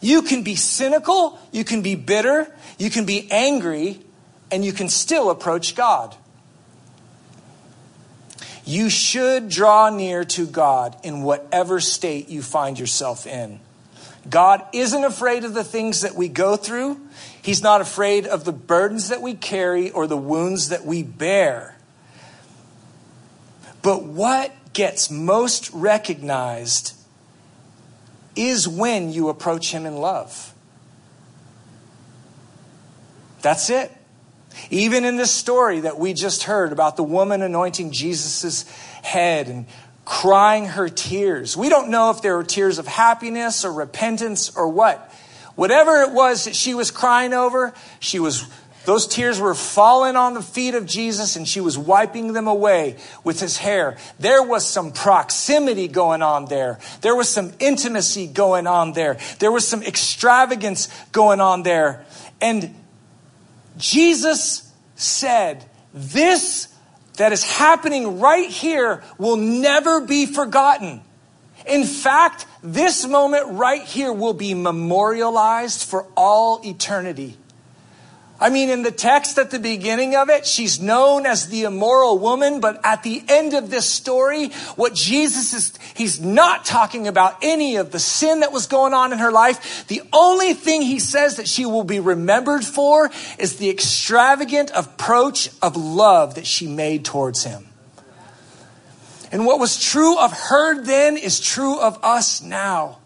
You 0.00 0.22
can 0.22 0.42
be 0.42 0.54
cynical, 0.54 1.38
you 1.52 1.64
can 1.64 1.82
be 1.82 1.94
bitter, 1.94 2.54
you 2.78 2.90
can 2.90 3.04
be 3.04 3.30
angry, 3.30 4.00
and 4.50 4.64
you 4.64 4.72
can 4.72 4.88
still 4.88 5.30
approach 5.30 5.74
God. 5.74 6.14
You 8.66 8.88
should 8.88 9.48
draw 9.48 9.90
near 9.90 10.24
to 10.24 10.46
God 10.46 10.96
in 11.02 11.22
whatever 11.22 11.80
state 11.80 12.28
you 12.28 12.40
find 12.40 12.78
yourself 12.78 13.26
in. 13.26 13.60
God 14.28 14.64
isn't 14.72 15.04
afraid 15.04 15.44
of 15.44 15.54
the 15.54 15.64
things 15.64 16.00
that 16.00 16.14
we 16.14 16.28
go 16.28 16.56
through. 16.56 17.00
He's 17.42 17.62
not 17.62 17.80
afraid 17.80 18.26
of 18.26 18.44
the 18.44 18.52
burdens 18.52 19.08
that 19.08 19.20
we 19.20 19.34
carry 19.34 19.90
or 19.90 20.06
the 20.06 20.16
wounds 20.16 20.70
that 20.70 20.84
we 20.84 21.02
bear. 21.02 21.76
But 23.82 24.04
what 24.04 24.52
gets 24.72 25.10
most 25.10 25.70
recognized 25.72 26.94
is 28.34 28.66
when 28.66 29.12
you 29.12 29.28
approach 29.28 29.70
Him 29.70 29.84
in 29.84 29.96
love. 29.96 30.54
That's 33.42 33.68
it. 33.68 33.92
Even 34.70 35.04
in 35.04 35.16
this 35.16 35.30
story 35.30 35.80
that 35.80 35.98
we 35.98 36.14
just 36.14 36.44
heard 36.44 36.72
about 36.72 36.96
the 36.96 37.04
woman 37.04 37.42
anointing 37.42 37.92
Jesus' 37.92 38.62
head 39.02 39.48
and 39.48 39.66
crying 40.04 40.66
her 40.66 40.88
tears. 40.88 41.56
We 41.56 41.68
don't 41.68 41.88
know 41.90 42.10
if 42.10 42.22
there 42.22 42.36
were 42.36 42.44
tears 42.44 42.78
of 42.78 42.86
happiness 42.86 43.64
or 43.64 43.72
repentance 43.72 44.54
or 44.56 44.68
what. 44.68 45.12
Whatever 45.54 46.02
it 46.02 46.12
was 46.12 46.44
that 46.44 46.56
she 46.56 46.74
was 46.74 46.90
crying 46.90 47.32
over, 47.32 47.72
she 48.00 48.18
was 48.18 48.46
those 48.84 49.06
tears 49.06 49.40
were 49.40 49.54
falling 49.54 50.14
on 50.14 50.34
the 50.34 50.42
feet 50.42 50.74
of 50.74 50.84
Jesus 50.84 51.36
and 51.36 51.48
she 51.48 51.60
was 51.60 51.78
wiping 51.78 52.34
them 52.34 52.46
away 52.46 52.96
with 53.22 53.40
his 53.40 53.56
hair. 53.56 53.96
There 54.18 54.42
was 54.42 54.66
some 54.66 54.92
proximity 54.92 55.88
going 55.88 56.20
on 56.20 56.46
there. 56.46 56.78
There 57.00 57.16
was 57.16 57.28
some 57.30 57.52
intimacy 57.58 58.26
going 58.26 58.66
on 58.66 58.92
there. 58.92 59.16
There 59.38 59.50
was 59.50 59.66
some 59.66 59.82
extravagance 59.82 60.88
going 61.12 61.40
on 61.40 61.62
there. 61.62 62.04
And 62.42 62.74
Jesus 63.78 64.70
said, 64.96 65.64
This 65.94 66.73
that 67.16 67.32
is 67.32 67.44
happening 67.44 68.20
right 68.20 68.48
here 68.48 69.02
will 69.18 69.36
never 69.36 70.00
be 70.00 70.26
forgotten. 70.26 71.02
In 71.66 71.84
fact, 71.84 72.46
this 72.62 73.06
moment 73.06 73.46
right 73.48 73.82
here 73.82 74.12
will 74.12 74.34
be 74.34 74.54
memorialized 74.54 75.84
for 75.84 76.06
all 76.16 76.60
eternity. 76.64 77.36
I 78.40 78.50
mean, 78.50 78.68
in 78.68 78.82
the 78.82 78.90
text 78.90 79.38
at 79.38 79.52
the 79.52 79.60
beginning 79.60 80.16
of 80.16 80.28
it, 80.28 80.44
she's 80.44 80.80
known 80.80 81.24
as 81.24 81.48
the 81.48 81.62
immoral 81.62 82.18
woman, 82.18 82.60
but 82.60 82.80
at 82.84 83.04
the 83.04 83.22
end 83.28 83.54
of 83.54 83.70
this 83.70 83.88
story, 83.88 84.48
what 84.74 84.92
Jesus 84.92 85.54
is, 85.54 85.78
he's 85.94 86.20
not 86.20 86.64
talking 86.64 87.06
about 87.06 87.36
any 87.42 87.76
of 87.76 87.92
the 87.92 88.00
sin 88.00 88.40
that 88.40 88.52
was 88.52 88.66
going 88.66 88.92
on 88.92 89.12
in 89.12 89.20
her 89.20 89.30
life. 89.30 89.86
The 89.86 90.02
only 90.12 90.52
thing 90.52 90.82
he 90.82 90.98
says 90.98 91.36
that 91.36 91.46
she 91.48 91.64
will 91.64 91.84
be 91.84 92.00
remembered 92.00 92.64
for 92.64 93.10
is 93.38 93.56
the 93.56 93.70
extravagant 93.70 94.72
approach 94.74 95.48
of 95.62 95.76
love 95.76 96.34
that 96.34 96.46
she 96.46 96.66
made 96.66 97.04
towards 97.04 97.44
him. 97.44 97.68
And 99.30 99.46
what 99.46 99.60
was 99.60 99.80
true 99.80 100.18
of 100.18 100.32
her 100.32 100.82
then 100.82 101.16
is 101.16 101.38
true 101.38 101.80
of 101.80 102.02
us 102.02 102.42
now. 102.42 102.98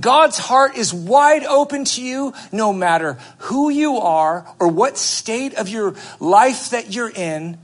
God's 0.00 0.38
heart 0.38 0.76
is 0.76 0.92
wide 0.92 1.44
open 1.44 1.84
to 1.86 2.02
you 2.02 2.34
no 2.52 2.72
matter 2.72 3.18
who 3.38 3.70
you 3.70 3.96
are 3.98 4.46
or 4.58 4.68
what 4.68 4.98
state 4.98 5.54
of 5.54 5.68
your 5.68 5.94
life 6.20 6.70
that 6.70 6.92
you're 6.92 7.10
in. 7.10 7.58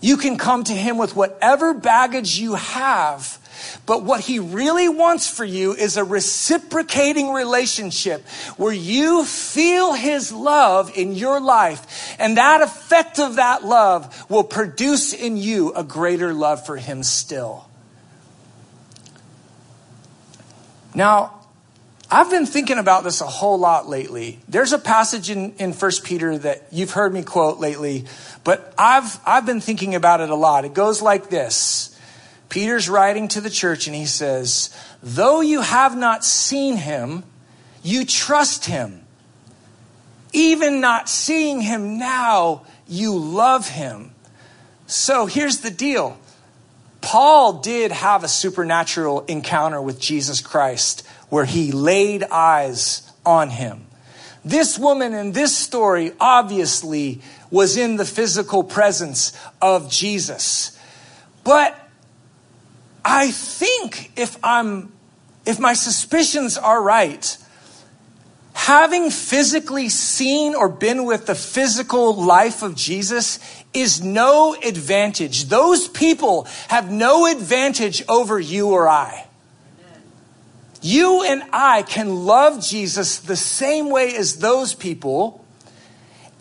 You 0.00 0.16
can 0.16 0.36
come 0.36 0.64
to 0.64 0.72
Him 0.72 0.98
with 0.98 1.16
whatever 1.16 1.74
baggage 1.74 2.38
you 2.38 2.54
have. 2.54 3.38
But 3.86 4.04
what 4.04 4.20
He 4.20 4.38
really 4.38 4.88
wants 4.88 5.28
for 5.28 5.44
you 5.44 5.74
is 5.74 5.96
a 5.96 6.04
reciprocating 6.04 7.32
relationship 7.32 8.26
where 8.56 8.72
you 8.72 9.24
feel 9.24 9.94
His 9.94 10.32
love 10.32 10.96
in 10.96 11.14
your 11.14 11.40
life. 11.40 12.16
And 12.18 12.36
that 12.36 12.62
effect 12.62 13.18
of 13.18 13.36
that 13.36 13.64
love 13.64 14.30
will 14.30 14.44
produce 14.44 15.12
in 15.12 15.36
you 15.36 15.72
a 15.72 15.82
greater 15.84 16.32
love 16.32 16.64
for 16.64 16.76
Him 16.76 17.02
still. 17.02 17.67
Now, 20.94 21.34
I've 22.10 22.30
been 22.30 22.46
thinking 22.46 22.78
about 22.78 23.04
this 23.04 23.20
a 23.20 23.26
whole 23.26 23.58
lot 23.58 23.86
lately. 23.86 24.38
There's 24.48 24.72
a 24.72 24.78
passage 24.78 25.28
in, 25.28 25.52
in 25.56 25.72
1 25.72 25.90
Peter 26.04 26.38
that 26.38 26.66
you've 26.72 26.92
heard 26.92 27.12
me 27.12 27.22
quote 27.22 27.58
lately, 27.58 28.06
but 28.44 28.72
I've, 28.78 29.20
I've 29.26 29.44
been 29.44 29.60
thinking 29.60 29.94
about 29.94 30.22
it 30.22 30.30
a 30.30 30.34
lot. 30.34 30.64
It 30.64 30.72
goes 30.72 31.02
like 31.02 31.28
this. 31.28 31.94
Peter's 32.48 32.88
writing 32.88 33.28
to 33.28 33.42
the 33.42 33.50
church 33.50 33.86
and 33.86 33.94
he 33.94 34.06
says, 34.06 34.74
though 35.02 35.42
you 35.42 35.60
have 35.60 35.96
not 35.96 36.24
seen 36.24 36.76
him, 36.76 37.24
you 37.82 38.06
trust 38.06 38.64
him. 38.64 39.02
Even 40.32 40.80
not 40.80 41.10
seeing 41.10 41.60
him 41.60 41.98
now, 41.98 42.62
you 42.86 43.16
love 43.16 43.68
him. 43.68 44.12
So 44.86 45.26
here's 45.26 45.58
the 45.58 45.70
deal. 45.70 46.18
Paul 47.00 47.54
did 47.54 47.92
have 47.92 48.24
a 48.24 48.28
supernatural 48.28 49.24
encounter 49.26 49.80
with 49.80 50.00
Jesus 50.00 50.40
Christ 50.40 51.06
where 51.28 51.44
he 51.44 51.72
laid 51.72 52.24
eyes 52.24 53.10
on 53.24 53.50
him. 53.50 53.86
This 54.44 54.78
woman 54.78 55.14
in 55.14 55.32
this 55.32 55.56
story 55.56 56.12
obviously 56.20 57.20
was 57.50 57.76
in 57.76 57.96
the 57.96 58.04
physical 58.04 58.62
presence 58.62 59.32
of 59.60 59.90
Jesus. 59.90 60.78
But 61.44 61.78
I 63.04 63.30
think 63.30 64.12
if 64.16 64.36
I'm, 64.42 64.92
if 65.46 65.58
my 65.58 65.74
suspicions 65.74 66.58
are 66.58 66.82
right, 66.82 67.36
having 68.52 69.10
physically 69.10 69.88
seen 69.88 70.54
or 70.54 70.68
been 70.68 71.04
with 71.04 71.26
the 71.26 71.34
physical 71.34 72.14
life 72.14 72.62
of 72.62 72.74
Jesus 72.74 73.38
is 73.74 74.02
no 74.02 74.54
advantage. 74.54 75.46
Those 75.46 75.88
people 75.88 76.46
have 76.68 76.90
no 76.90 77.26
advantage 77.26 78.02
over 78.08 78.38
you 78.38 78.70
or 78.70 78.88
I. 78.88 79.26
You 80.80 81.24
and 81.24 81.42
I 81.52 81.82
can 81.82 82.24
love 82.24 82.62
Jesus 82.62 83.18
the 83.18 83.36
same 83.36 83.90
way 83.90 84.14
as 84.14 84.36
those 84.36 84.74
people. 84.74 85.44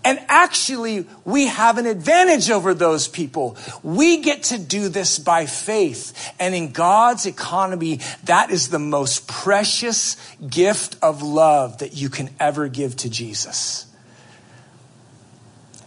And 0.04 0.20
actually, 0.30 1.06
we 1.26 1.48
have 1.48 1.78
an 1.78 1.86
advantage 1.86 2.50
over 2.50 2.74
those 2.74 3.08
people. 3.08 3.58
We 3.84 4.22
get 4.22 4.44
to 4.44 4.60
do 4.60 4.88
this 4.88 5.20
by 5.20 5.48
faith. 5.48 6.34
And 6.40 6.56
in 6.56 6.72
God's 6.72 7.26
economy, 7.26 8.00
that 8.24 8.52
is 8.52 8.70
the 8.70 8.80
most 8.80 9.28
precious 9.28 10.16
gift 10.48 10.96
of 11.02 11.22
love 11.22 11.80
that 11.80 11.94
you 11.94 12.10
can 12.10 12.30
ever 12.40 12.70
give 12.70 12.96
to 12.98 13.10
Jesus. 13.10 13.87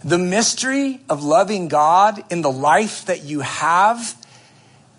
The 0.02 0.18
mystery 0.18 1.00
of 1.08 1.22
loving 1.22 1.68
God 1.68 2.24
in 2.30 2.40
the 2.40 2.50
life 2.50 3.04
that 3.06 3.22
you 3.24 3.40
have 3.40 4.16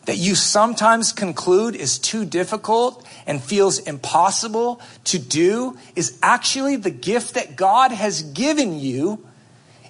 that 0.06 0.18
you 0.18 0.36
sometimes 0.36 1.14
conclude 1.14 1.76
is 1.76 2.00
too 2.00 2.26
difficult 2.26 3.06
and 3.28 3.42
feels 3.42 3.80
impossible 3.80 4.82
to 5.06 5.20
do 5.20 5.78
is 5.96 6.18
actually 6.22 6.76
the 6.76 6.92
gift 6.92 7.36
that 7.36 7.56
God 7.56 7.92
has 7.92 8.24
given 8.24 8.80
you 8.80 9.26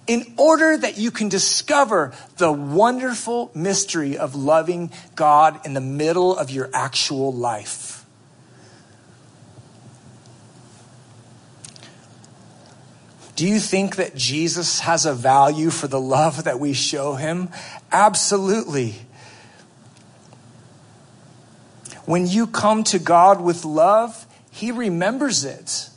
in 0.08 0.34
order 0.38 0.78
that 0.78 0.98
you 0.98 1.12
can 1.12 1.30
discover 1.30 2.14
the 2.38 2.52
wonderful 2.52 3.52
mystery 3.54 4.18
of 4.18 4.36
loving 4.36 4.92
God 5.16 5.66
in 5.66 5.74
the 5.74 5.82
middle 5.82 6.38
of 6.38 6.52
your 6.52 6.70
actual 6.74 7.32
life. 7.32 8.01
Do 13.42 13.48
you 13.48 13.60
think 13.60 13.96
that 13.96 14.16
Jesus 14.16 14.82
has 14.82 15.08
a 15.08 15.16
value 15.16 15.72
for 15.72 15.88
the 15.88 16.00
love 16.00 16.44
that 16.44 16.60
we 16.60 16.74
show 16.74 17.16
him? 17.16 17.50
Absolutely. 17.92 18.94
When 22.06 22.28
you 22.28 22.46
come 22.46 22.84
to 22.84 23.00
God 23.00 23.42
with 23.42 23.66
love, 23.66 24.28
He 24.52 24.70
remembers 24.70 25.44
it. 25.44 25.90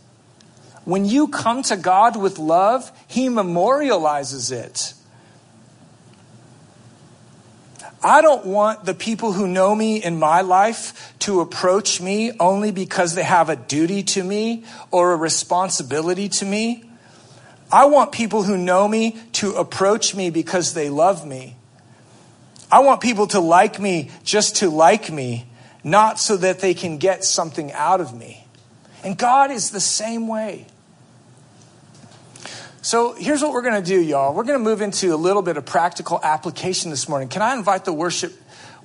When 0.86 1.04
you 1.04 1.28
come 1.28 1.62
to 1.64 1.76
God 1.76 2.16
with 2.16 2.38
love, 2.38 2.90
He 3.08 3.28
memorializes 3.28 4.50
it. 4.50 4.94
I 8.02 8.22
don't 8.22 8.46
want 8.46 8.86
the 8.86 8.94
people 8.94 9.34
who 9.34 9.46
know 9.46 9.74
me 9.74 10.02
in 10.02 10.18
my 10.18 10.40
life 10.40 11.12
to 11.18 11.42
approach 11.42 12.00
me 12.00 12.32
only 12.40 12.70
because 12.70 13.14
they 13.14 13.22
have 13.22 13.50
a 13.50 13.56
duty 13.56 14.02
to 14.02 14.24
me 14.24 14.64
or 14.90 15.12
a 15.12 15.16
responsibility 15.16 16.30
to 16.30 16.46
me. 16.46 16.84
I 17.72 17.86
want 17.86 18.12
people 18.12 18.42
who 18.42 18.56
know 18.56 18.86
me 18.86 19.18
to 19.32 19.54
approach 19.54 20.14
me 20.14 20.30
because 20.30 20.74
they 20.74 20.88
love 20.88 21.26
me. 21.26 21.56
I 22.70 22.80
want 22.80 23.00
people 23.00 23.26
to 23.28 23.40
like 23.40 23.80
me 23.80 24.10
just 24.22 24.56
to 24.56 24.70
like 24.70 25.10
me 25.10 25.46
not 25.84 26.18
so 26.18 26.36
that 26.38 26.60
they 26.60 26.74
can 26.74 26.98
get 26.98 27.24
something 27.24 27.70
out 27.72 28.00
of 28.00 28.14
me. 28.14 28.46
And 29.04 29.18
God 29.18 29.50
is 29.50 29.70
the 29.70 29.80
same 29.80 30.26
way. 30.28 30.66
So 32.80 33.14
here's 33.14 33.42
what 33.42 33.52
we're 33.52 33.62
going 33.62 33.82
to 33.82 33.86
do, 33.86 34.00
y'all. 34.00 34.34
We're 34.34 34.44
going 34.44 34.58
to 34.58 34.64
move 34.64 34.80
into 34.80 35.14
a 35.14 35.16
little 35.16 35.42
bit 35.42 35.56
of 35.56 35.64
practical 35.64 36.20
application 36.22 36.90
this 36.90 37.08
morning. 37.08 37.28
Can 37.28 37.42
I 37.42 37.54
invite 37.54 37.84
the 37.84 37.92
worship, 37.92 38.32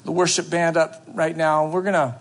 the 0.03 0.11
worship 0.11 0.49
band 0.49 0.77
up 0.77 1.03
right 1.07 1.35
now? 1.35 1.67
We're 1.67 1.81
going 1.81 1.93
to, 1.93 2.15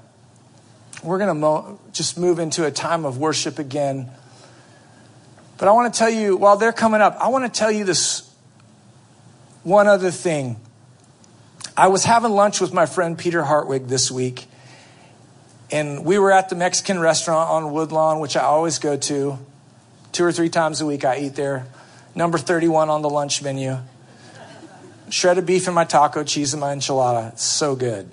we're 1.02 1.18
going 1.18 1.28
to 1.28 1.34
mo- 1.34 1.78
just 1.92 2.18
move 2.18 2.38
into 2.38 2.64
a 2.64 2.70
time 2.70 3.04
of 3.04 3.18
worship 3.18 3.58
again. 3.58 4.10
But 5.58 5.66
I 5.66 5.72
want 5.72 5.92
to 5.92 5.98
tell 5.98 6.08
you, 6.08 6.36
while 6.36 6.56
they're 6.56 6.72
coming 6.72 7.00
up, 7.00 7.16
I 7.20 7.28
want 7.28 7.52
to 7.52 7.58
tell 7.58 7.70
you 7.70 7.82
this 7.82 8.32
one 9.64 9.88
other 9.88 10.12
thing. 10.12 10.56
I 11.76 11.88
was 11.88 12.04
having 12.04 12.30
lunch 12.30 12.60
with 12.60 12.72
my 12.72 12.86
friend 12.86 13.18
Peter 13.18 13.42
Hartwig 13.42 13.88
this 13.88 14.10
week, 14.10 14.46
and 15.70 16.04
we 16.04 16.18
were 16.18 16.30
at 16.30 16.48
the 16.48 16.54
Mexican 16.54 17.00
restaurant 17.00 17.50
on 17.50 17.72
Woodlawn, 17.72 18.20
which 18.20 18.36
I 18.36 18.42
always 18.42 18.78
go 18.78 18.96
to. 18.96 19.38
Two 20.12 20.24
or 20.24 20.32
three 20.32 20.48
times 20.48 20.80
a 20.80 20.86
week 20.86 21.04
I 21.04 21.18
eat 21.18 21.34
there. 21.34 21.66
Number 22.14 22.38
31 22.38 22.88
on 22.88 23.02
the 23.02 23.10
lunch 23.10 23.42
menu. 23.42 23.78
Shredded 25.10 25.44
beef 25.44 25.66
in 25.66 25.74
my 25.74 25.84
taco, 25.84 26.22
cheese 26.22 26.54
in 26.54 26.60
my 26.60 26.74
enchilada. 26.74 27.36
So 27.38 27.74
good. 27.74 28.08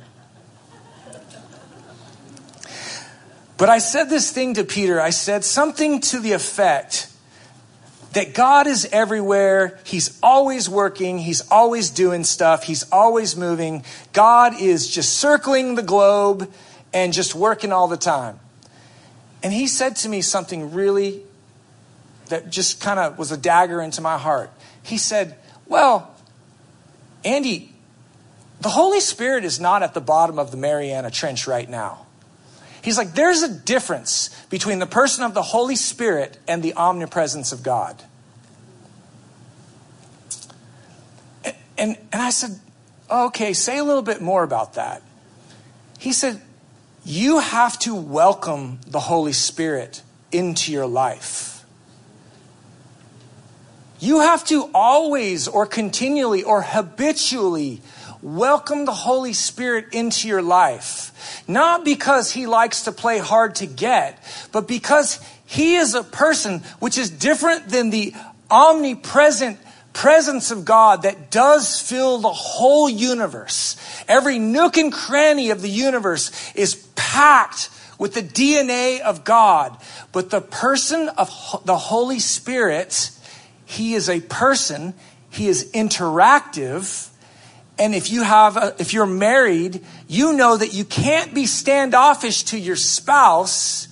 But 3.57 3.69
I 3.69 3.77
said 3.77 4.05
this 4.05 4.31
thing 4.31 4.55
to 4.55 4.63
Peter. 4.63 4.99
I 4.99 5.11
said 5.11 5.45
something 5.45 6.01
to 6.01 6.19
the 6.19 6.33
effect 6.33 7.11
that 8.15 8.33
God 8.33 8.65
is 8.65 8.87
everywhere. 8.93 9.77
He's 9.83 10.17
always 10.23 10.69
working. 10.69 11.17
He's 11.17 11.41
always 11.51 11.89
doing 11.89 12.23
stuff. 12.23 12.63
He's 12.63 12.89
always 12.89 13.35
moving. 13.35 13.83
God 14.13 14.59
is 14.59 14.87
just 14.87 15.17
circling 15.17 15.75
the 15.75 15.83
globe 15.83 16.49
and 16.93 17.11
just 17.11 17.35
working 17.35 17.73
all 17.73 17.89
the 17.89 17.97
time. 17.97 18.39
And 19.43 19.51
he 19.51 19.67
said 19.67 19.97
to 19.97 20.09
me 20.09 20.21
something 20.21 20.73
really 20.73 21.23
that 22.29 22.49
just 22.49 22.79
kind 22.79 22.99
of 22.99 23.19
was 23.19 23.33
a 23.33 23.37
dagger 23.37 23.81
into 23.81 23.99
my 23.99 24.17
heart. 24.17 24.49
He 24.81 24.97
said, 24.97 25.35
Well, 25.67 26.15
Andy, 27.25 27.73
the 28.61 28.69
Holy 28.69 29.01
Spirit 29.01 29.43
is 29.43 29.59
not 29.59 29.83
at 29.83 29.93
the 29.93 29.99
bottom 29.99 30.39
of 30.39 30.51
the 30.51 30.57
Mariana 30.57 31.11
Trench 31.11 31.47
right 31.47 31.69
now. 31.69 32.05
He's 32.81 32.97
like, 32.97 33.13
There's 33.13 33.41
a 33.41 33.53
difference 33.53 34.29
between 34.49 34.79
the 34.79 34.85
person 34.85 35.25
of 35.25 35.33
the 35.33 35.41
Holy 35.41 35.75
Spirit 35.75 36.37
and 36.47 36.63
the 36.63 36.73
omnipresence 36.75 37.51
of 37.51 37.61
God. 37.61 38.01
And, 41.77 41.97
and, 42.11 42.21
I 42.21 42.29
said, 42.29 42.59
Okay, 43.09 43.53
say 43.53 43.77
a 43.77 43.83
little 43.83 44.01
bit 44.01 44.21
more 44.21 44.43
about 44.43 44.75
that. 44.75 45.01
He 45.99 46.13
said, 46.13 46.41
you 47.07 47.37
have 47.37 47.77
to 47.79 47.93
welcome 47.93 48.79
the 48.87 48.99
Holy 48.99 49.31
Spirit 49.31 50.01
into 50.31 50.71
your 50.71 50.87
life. 50.87 51.63
You 53.99 54.21
have 54.21 54.43
to 54.45 54.71
always 54.73 55.47
or 55.47 55.67
continually 55.67 56.41
or 56.41 56.63
habitually 56.63 57.81
welcome 58.23 58.85
the 58.85 58.91
Holy 58.91 59.33
Spirit 59.33 59.93
into 59.93 60.27
your 60.27 60.41
life. 60.41 61.43
Not 61.47 61.85
because 61.85 62.31
he 62.31 62.47
likes 62.47 62.85
to 62.85 62.91
play 62.91 63.19
hard 63.19 63.53
to 63.55 63.67
get, 63.67 64.17
but 64.51 64.67
because 64.67 65.19
he 65.45 65.75
is 65.75 65.93
a 65.93 66.03
person 66.03 66.61
which 66.79 66.97
is 66.97 67.11
different 67.11 67.69
than 67.69 67.91
the 67.91 68.15
omnipresent 68.49 69.59
presence 69.95 70.51
of 70.51 70.65
God 70.65 71.03
that 71.03 71.31
does 71.31 71.79
fill 71.79 72.19
the 72.19 72.31
whole 72.31 72.87
universe. 72.87 73.77
Every 74.07 74.37
nook 74.37 74.77
and 74.77 74.91
cranny 74.91 75.49
of 75.49 75.61
the 75.61 75.69
universe 75.69 76.31
is 76.53 76.75
packed 76.95 77.69
with 77.97 78.13
the 78.13 78.21
DNA 78.21 78.99
of 78.99 79.23
God. 79.23 79.75
But 80.11 80.29
the 80.29 80.41
person 80.41 81.09
of 81.09 81.29
the 81.65 81.77
Holy 81.77 82.19
Spirit, 82.19 83.09
he 83.65 83.93
is 83.93 84.09
a 84.09 84.19
person, 84.19 84.93
he 85.29 85.47
is 85.47 85.71
interactive. 85.71 87.09
And 87.79 87.95
if 87.95 88.11
you 88.11 88.23
have, 88.23 88.57
a, 88.57 88.75
if 88.79 88.93
you're 88.93 89.05
married, 89.05 89.81
you 90.07 90.33
know 90.33 90.57
that 90.57 90.73
you 90.73 90.85
can't 90.85 91.33
be 91.33 91.45
standoffish 91.45 92.43
to 92.43 92.59
your 92.59 92.75
spouse. 92.75 93.87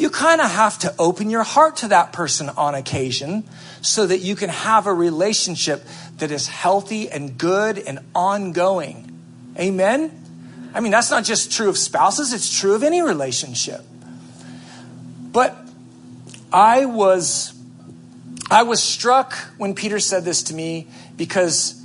You 0.00 0.08
kind 0.08 0.40
of 0.40 0.50
have 0.50 0.78
to 0.78 0.94
open 0.98 1.28
your 1.28 1.42
heart 1.42 1.76
to 1.78 1.88
that 1.88 2.10
person 2.10 2.48
on 2.48 2.74
occasion 2.74 3.44
so 3.82 4.06
that 4.06 4.20
you 4.20 4.34
can 4.34 4.48
have 4.48 4.86
a 4.86 4.94
relationship 4.94 5.84
that 6.16 6.30
is 6.30 6.46
healthy 6.46 7.10
and 7.10 7.36
good 7.36 7.78
and 7.78 7.98
ongoing. 8.14 9.20
Amen? 9.58 10.70
I 10.72 10.80
mean, 10.80 10.90
that's 10.90 11.10
not 11.10 11.24
just 11.24 11.52
true 11.52 11.68
of 11.68 11.76
spouses, 11.76 12.32
it's 12.32 12.58
true 12.58 12.74
of 12.74 12.82
any 12.82 13.02
relationship. 13.02 13.82
But 15.32 15.54
I 16.50 16.86
was 16.86 17.52
I 18.50 18.62
was 18.62 18.82
struck 18.82 19.34
when 19.58 19.74
Peter 19.74 20.00
said 20.00 20.24
this 20.24 20.44
to 20.44 20.54
me 20.54 20.88
because 21.18 21.78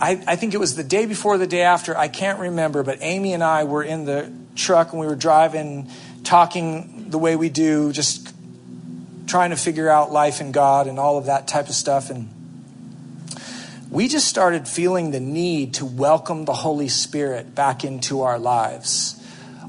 I, 0.00 0.22
I, 0.26 0.36
think 0.36 0.54
it 0.54 0.58
was 0.58 0.74
the 0.74 0.82
day 0.82 1.04
before 1.04 1.38
the 1.38 1.46
day 1.46 1.62
after, 1.62 1.96
I 1.96 2.08
can't 2.08 2.40
remember, 2.40 2.82
but 2.82 2.98
Amy 3.02 3.34
and 3.34 3.44
I 3.44 3.62
were 3.62 3.84
in 3.84 4.04
the 4.04 4.32
truck 4.56 4.90
and 4.90 5.00
we 5.00 5.06
were 5.06 5.14
driving, 5.14 5.88
talking 6.24 7.10
the 7.10 7.18
way 7.18 7.36
we 7.36 7.48
do, 7.48 7.92
just 7.92 8.34
trying 9.26 9.50
to 9.50 9.56
figure 9.56 9.88
out 9.88 10.12
life 10.12 10.40
and 10.40 10.52
God 10.52 10.86
and 10.86 10.98
all 10.98 11.18
of 11.18 11.26
that 11.26 11.48
type 11.48 11.68
of 11.68 11.74
stuff. 11.74 12.10
And 12.10 12.28
we 13.90 14.08
just 14.08 14.28
started 14.28 14.66
feeling 14.66 15.10
the 15.10 15.20
need 15.20 15.74
to 15.74 15.86
welcome 15.86 16.44
the 16.44 16.54
Holy 16.54 16.88
Spirit 16.88 17.54
back 17.54 17.84
into 17.84 18.22
our 18.22 18.38
lives 18.38 19.18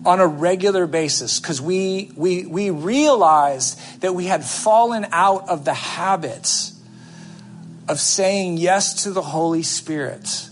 on 0.05 0.19
a 0.19 0.27
regular 0.27 0.85
basis 0.85 1.39
because 1.39 1.61
we, 1.61 2.11
we, 2.15 2.45
we 2.45 2.69
realized 2.69 3.79
that 4.01 4.13
we 4.13 4.25
had 4.25 4.43
fallen 4.43 5.05
out 5.11 5.47
of 5.47 5.65
the 5.65 5.73
habits 5.73 6.73
of 7.87 7.99
saying 7.99 8.57
yes 8.57 9.03
to 9.03 9.11
the 9.11 9.21
Holy 9.21 9.63
Spirit. 9.63 10.49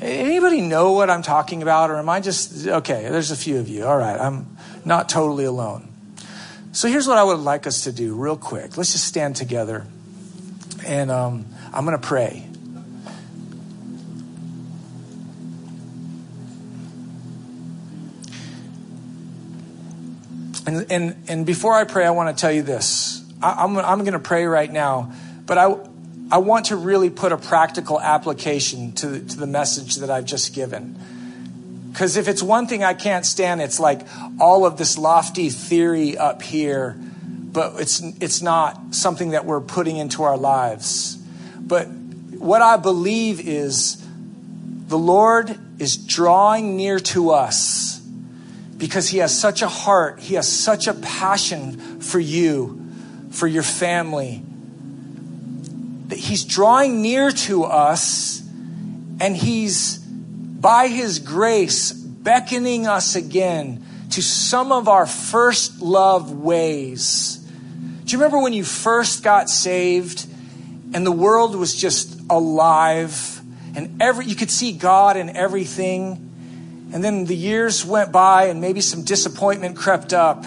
Anybody 0.00 0.60
know 0.60 0.92
what 0.92 1.08
I'm 1.08 1.22
talking 1.22 1.62
about, 1.62 1.90
or 1.90 1.96
am 1.96 2.08
I 2.08 2.20
just 2.20 2.66
okay? 2.66 3.08
There's 3.08 3.30
a 3.30 3.36
few 3.36 3.58
of 3.58 3.68
you. 3.68 3.86
All 3.86 3.96
right, 3.96 4.20
I'm 4.20 4.56
not 4.84 5.08
totally 5.08 5.44
alone. 5.44 5.88
So 6.72 6.88
here's 6.88 7.08
what 7.08 7.16
I 7.16 7.24
would 7.24 7.38
like 7.38 7.66
us 7.66 7.84
to 7.84 7.92
do, 7.92 8.14
real 8.14 8.36
quick. 8.36 8.76
Let's 8.76 8.92
just 8.92 9.06
stand 9.06 9.36
together, 9.36 9.86
and 10.86 11.10
um, 11.10 11.46
I'm 11.72 11.86
going 11.86 11.98
to 11.98 12.06
pray. 12.06 12.46
And, 20.66 20.90
and, 20.90 21.16
and 21.28 21.46
before 21.46 21.72
I 21.72 21.84
pray, 21.84 22.04
I 22.04 22.10
want 22.10 22.36
to 22.36 22.40
tell 22.40 22.52
you 22.52 22.62
this. 22.62 23.24
I, 23.40 23.64
I'm, 23.64 23.78
I'm 23.78 24.00
going 24.00 24.12
to 24.12 24.18
pray 24.18 24.44
right 24.44 24.70
now, 24.70 25.12
but 25.46 25.56
I, 25.58 25.74
I 26.30 26.38
want 26.38 26.66
to 26.66 26.76
really 26.76 27.10
put 27.10 27.30
a 27.30 27.36
practical 27.36 28.00
application 28.00 28.92
to, 28.92 29.20
to 29.20 29.36
the 29.36 29.46
message 29.46 29.96
that 29.96 30.10
I've 30.10 30.24
just 30.24 30.54
given. 30.54 30.98
Because 31.92 32.16
if 32.16 32.26
it's 32.26 32.42
one 32.42 32.66
thing 32.66 32.82
I 32.82 32.94
can't 32.94 33.24
stand, 33.24 33.62
it's 33.62 33.78
like 33.78 34.00
all 34.40 34.66
of 34.66 34.76
this 34.76 34.98
lofty 34.98 35.50
theory 35.50 36.18
up 36.18 36.42
here, 36.42 36.96
but 36.98 37.80
it's, 37.80 38.00
it's 38.20 38.42
not 38.42 38.94
something 38.94 39.30
that 39.30 39.44
we're 39.44 39.60
putting 39.60 39.96
into 39.96 40.24
our 40.24 40.36
lives. 40.36 41.16
But 41.60 41.86
what 41.86 42.60
I 42.60 42.76
believe 42.76 43.40
is 43.40 44.04
the 44.88 44.98
Lord 44.98 45.58
is 45.78 45.96
drawing 45.96 46.76
near 46.76 46.98
to 46.98 47.30
us 47.30 48.00
because 48.76 49.08
He 49.08 49.18
has 49.18 49.38
such 49.38 49.62
a 49.62 49.68
heart, 49.68 50.18
He 50.18 50.34
has 50.34 50.52
such 50.52 50.88
a 50.88 50.94
passion 50.94 52.00
for 52.00 52.18
you, 52.18 52.84
for 53.30 53.46
your 53.46 53.62
family, 53.62 54.42
He's 56.12 56.44
drawing 56.44 57.02
near 57.02 57.30
to 57.30 57.64
us 57.64 58.40
and 59.20 59.36
He's 59.36 59.98
by 59.98 60.88
His 60.88 61.18
grace, 61.18 61.92
beckoning 61.92 62.86
us 62.86 63.16
again 63.16 63.84
to 64.10 64.22
some 64.22 64.72
of 64.72 64.88
our 64.88 65.06
first 65.06 65.80
love 65.80 66.32
ways. 66.32 67.36
Do 68.04 68.12
you 68.12 68.18
remember 68.18 68.42
when 68.42 68.52
you 68.52 68.64
first 68.64 69.22
got 69.22 69.48
saved 69.48 70.26
and 70.94 71.04
the 71.04 71.12
world 71.12 71.56
was 71.56 71.74
just 71.74 72.20
alive 72.30 73.40
and 73.74 74.00
every, 74.00 74.26
you 74.26 74.36
could 74.36 74.50
see 74.50 74.72
God 74.72 75.16
in 75.16 75.36
everything? 75.36 76.22
And 76.92 77.02
then 77.02 77.24
the 77.24 77.36
years 77.36 77.84
went 77.84 78.12
by 78.12 78.44
and 78.44 78.60
maybe 78.60 78.80
some 78.80 79.02
disappointment 79.02 79.76
crept 79.76 80.12
up. 80.12 80.44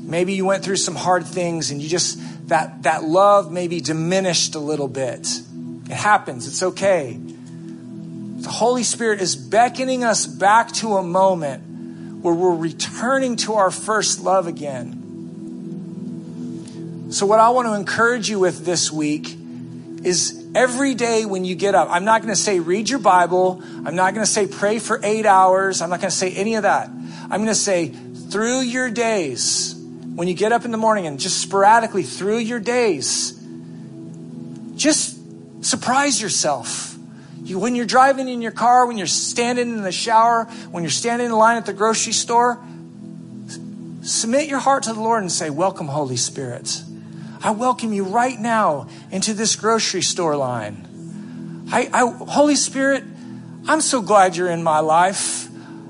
Maybe 0.00 0.34
you 0.34 0.44
went 0.44 0.64
through 0.64 0.76
some 0.76 0.94
hard 0.94 1.26
things 1.26 1.70
and 1.70 1.80
you 1.80 1.88
just, 1.88 2.18
that, 2.46 2.82
that 2.82 3.04
love 3.04 3.50
maybe 3.50 3.80
diminished 3.80 4.54
a 4.54 4.58
little 4.58 4.88
bit. 4.88 5.26
It 5.86 5.92
happens. 5.92 6.46
It's 6.46 6.62
okay. 6.62 7.18
The 7.18 8.50
Holy 8.50 8.82
Spirit 8.82 9.20
is 9.20 9.36
beckoning 9.36 10.04
us 10.04 10.26
back 10.26 10.72
to 10.72 10.96
a 10.96 11.02
moment 11.02 12.22
where 12.22 12.34
we're 12.34 12.54
returning 12.56 13.36
to 13.36 13.54
our 13.54 13.70
first 13.70 14.20
love 14.20 14.46
again. 14.46 15.00
So, 17.10 17.26
what 17.26 17.40
I 17.40 17.50
want 17.50 17.68
to 17.68 17.74
encourage 17.74 18.28
you 18.28 18.38
with 18.40 18.64
this 18.64 18.90
week 18.90 19.36
is 20.02 20.44
every 20.54 20.94
day 20.94 21.24
when 21.24 21.44
you 21.44 21.54
get 21.54 21.74
up, 21.74 21.88
I'm 21.90 22.04
not 22.04 22.22
going 22.22 22.34
to 22.34 22.40
say 22.40 22.60
read 22.60 22.88
your 22.88 22.98
Bible. 22.98 23.62
I'm 23.84 23.94
not 23.94 24.14
going 24.14 24.24
to 24.24 24.30
say 24.30 24.46
pray 24.46 24.78
for 24.78 25.00
eight 25.02 25.26
hours. 25.26 25.80
I'm 25.80 25.90
not 25.90 26.00
going 26.00 26.10
to 26.10 26.16
say 26.16 26.32
any 26.32 26.54
of 26.56 26.62
that. 26.62 26.88
I'm 26.88 27.40
going 27.40 27.46
to 27.46 27.54
say 27.54 27.88
through 27.88 28.60
your 28.60 28.90
days, 28.90 29.74
when 30.14 30.28
you 30.28 30.34
get 30.34 30.52
up 30.52 30.64
in 30.64 30.70
the 30.70 30.78
morning 30.78 31.06
and 31.06 31.18
just 31.18 31.40
sporadically 31.40 32.02
through 32.02 32.38
your 32.38 32.60
days, 32.60 33.38
just 34.76 35.18
surprise 35.64 36.20
yourself 36.20 36.94
you, 37.44 37.58
when 37.58 37.74
you're 37.74 37.84
driving 37.84 38.28
in 38.28 38.40
your 38.40 38.52
car, 38.52 38.86
when 38.86 38.96
you're 38.96 39.06
standing 39.06 39.68
in 39.68 39.82
the 39.82 39.92
shower, 39.92 40.44
when 40.70 40.82
you're 40.82 40.90
standing 40.90 41.26
in 41.26 41.32
line 41.32 41.58
at 41.58 41.66
the 41.66 41.74
grocery 41.74 42.14
store, 42.14 42.58
submit 44.02 44.48
your 44.48 44.60
heart 44.60 44.84
to 44.84 44.94
the 44.94 45.00
Lord 45.00 45.20
and 45.20 45.30
say, 45.30 45.50
Welcome, 45.50 45.86
Holy 45.88 46.16
Spirit. 46.16 46.82
I 47.42 47.50
welcome 47.50 47.92
you 47.92 48.04
right 48.04 48.40
now 48.40 48.88
into 49.10 49.34
this 49.34 49.56
grocery 49.56 50.00
store 50.00 50.36
line. 50.36 51.68
I, 51.70 51.90
I 51.92 52.06
Holy 52.06 52.56
Spirit, 52.56 53.04
I'm 53.68 53.82
so 53.82 54.00
glad 54.00 54.36
you're 54.36 54.50
in 54.50 54.62
my 54.62 54.80
life. 54.80 55.46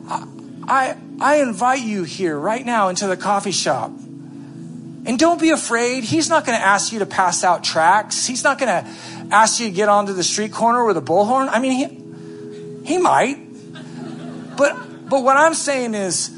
I, 0.09 0.27
I, 0.67 0.97
I 1.21 1.37
invite 1.37 1.83
you 1.83 2.03
here 2.03 2.37
right 2.37 2.67
now 2.67 2.89
into 2.89 3.07
the 3.07 3.17
coffee 3.17 3.53
shop. 3.53 3.93
And 5.07 5.19
don't 5.19 5.41
be 5.41 5.51
afraid. 5.51 6.05
He's 6.05 6.29
not 6.29 6.47
going 6.47 6.59
to 6.59 6.65
ask 6.65 6.93
you 6.93 7.01
to 7.01 7.07
pass 7.07 7.45
out 7.45 7.63
tracts. 7.63 8.27
He's 8.27 8.43
not 8.43 8.59
going 8.59 8.85
to 8.85 8.91
ask 9.31 9.61
you 9.61 9.67
to 9.67 9.73
get 9.73 9.89
onto 9.89 10.13
the 10.13 10.23
street 10.23 10.53
corner 10.53 10.85
with 10.85 10.97
a 10.97 11.03
bullhorn? 11.03 11.49
I 11.51 11.59
mean, 11.59 12.85
he, 12.85 12.95
he 12.95 12.99
might. 12.99 13.39
But, 14.57 15.09
but 15.09 15.23
what 15.23 15.37
I'm 15.37 15.55
saying 15.55 15.95
is, 15.95 16.31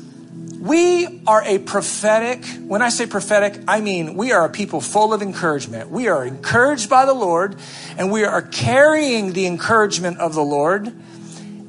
we 0.61 1.23
are 1.27 1.45
a 1.45 1.59
prophetic, 1.59 2.45
when 2.67 2.83
I 2.83 2.89
say 2.89 3.07
prophetic, 3.07 3.63
I 3.69 3.81
mean 3.81 4.15
we 4.15 4.33
are 4.33 4.45
a 4.45 4.49
people 4.49 4.81
full 4.81 5.15
of 5.15 5.23
encouragement. 5.23 5.91
We 5.91 6.09
are 6.09 6.25
encouraged 6.25 6.91
by 6.91 7.05
the 7.05 7.15
Lord 7.15 7.57
and 7.97 8.11
we 8.11 8.25
are 8.25 8.43
carrying 8.43 9.33
the 9.33 9.47
encouragement 9.47 10.19
of 10.19 10.35
the 10.35 10.43
Lord. 10.43 10.93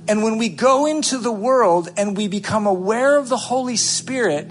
And 0.08 0.24
when 0.24 0.38
we 0.38 0.50
go 0.50 0.88
into 0.88 1.18
the 1.18 1.32
world 1.32 1.89
and 1.95 2.18
we 2.18 2.28
become 2.28 2.66
aware 2.66 3.18
of 3.18 3.30
the 3.30 3.38
Holy 3.38 3.76
Spirit, 3.76 4.50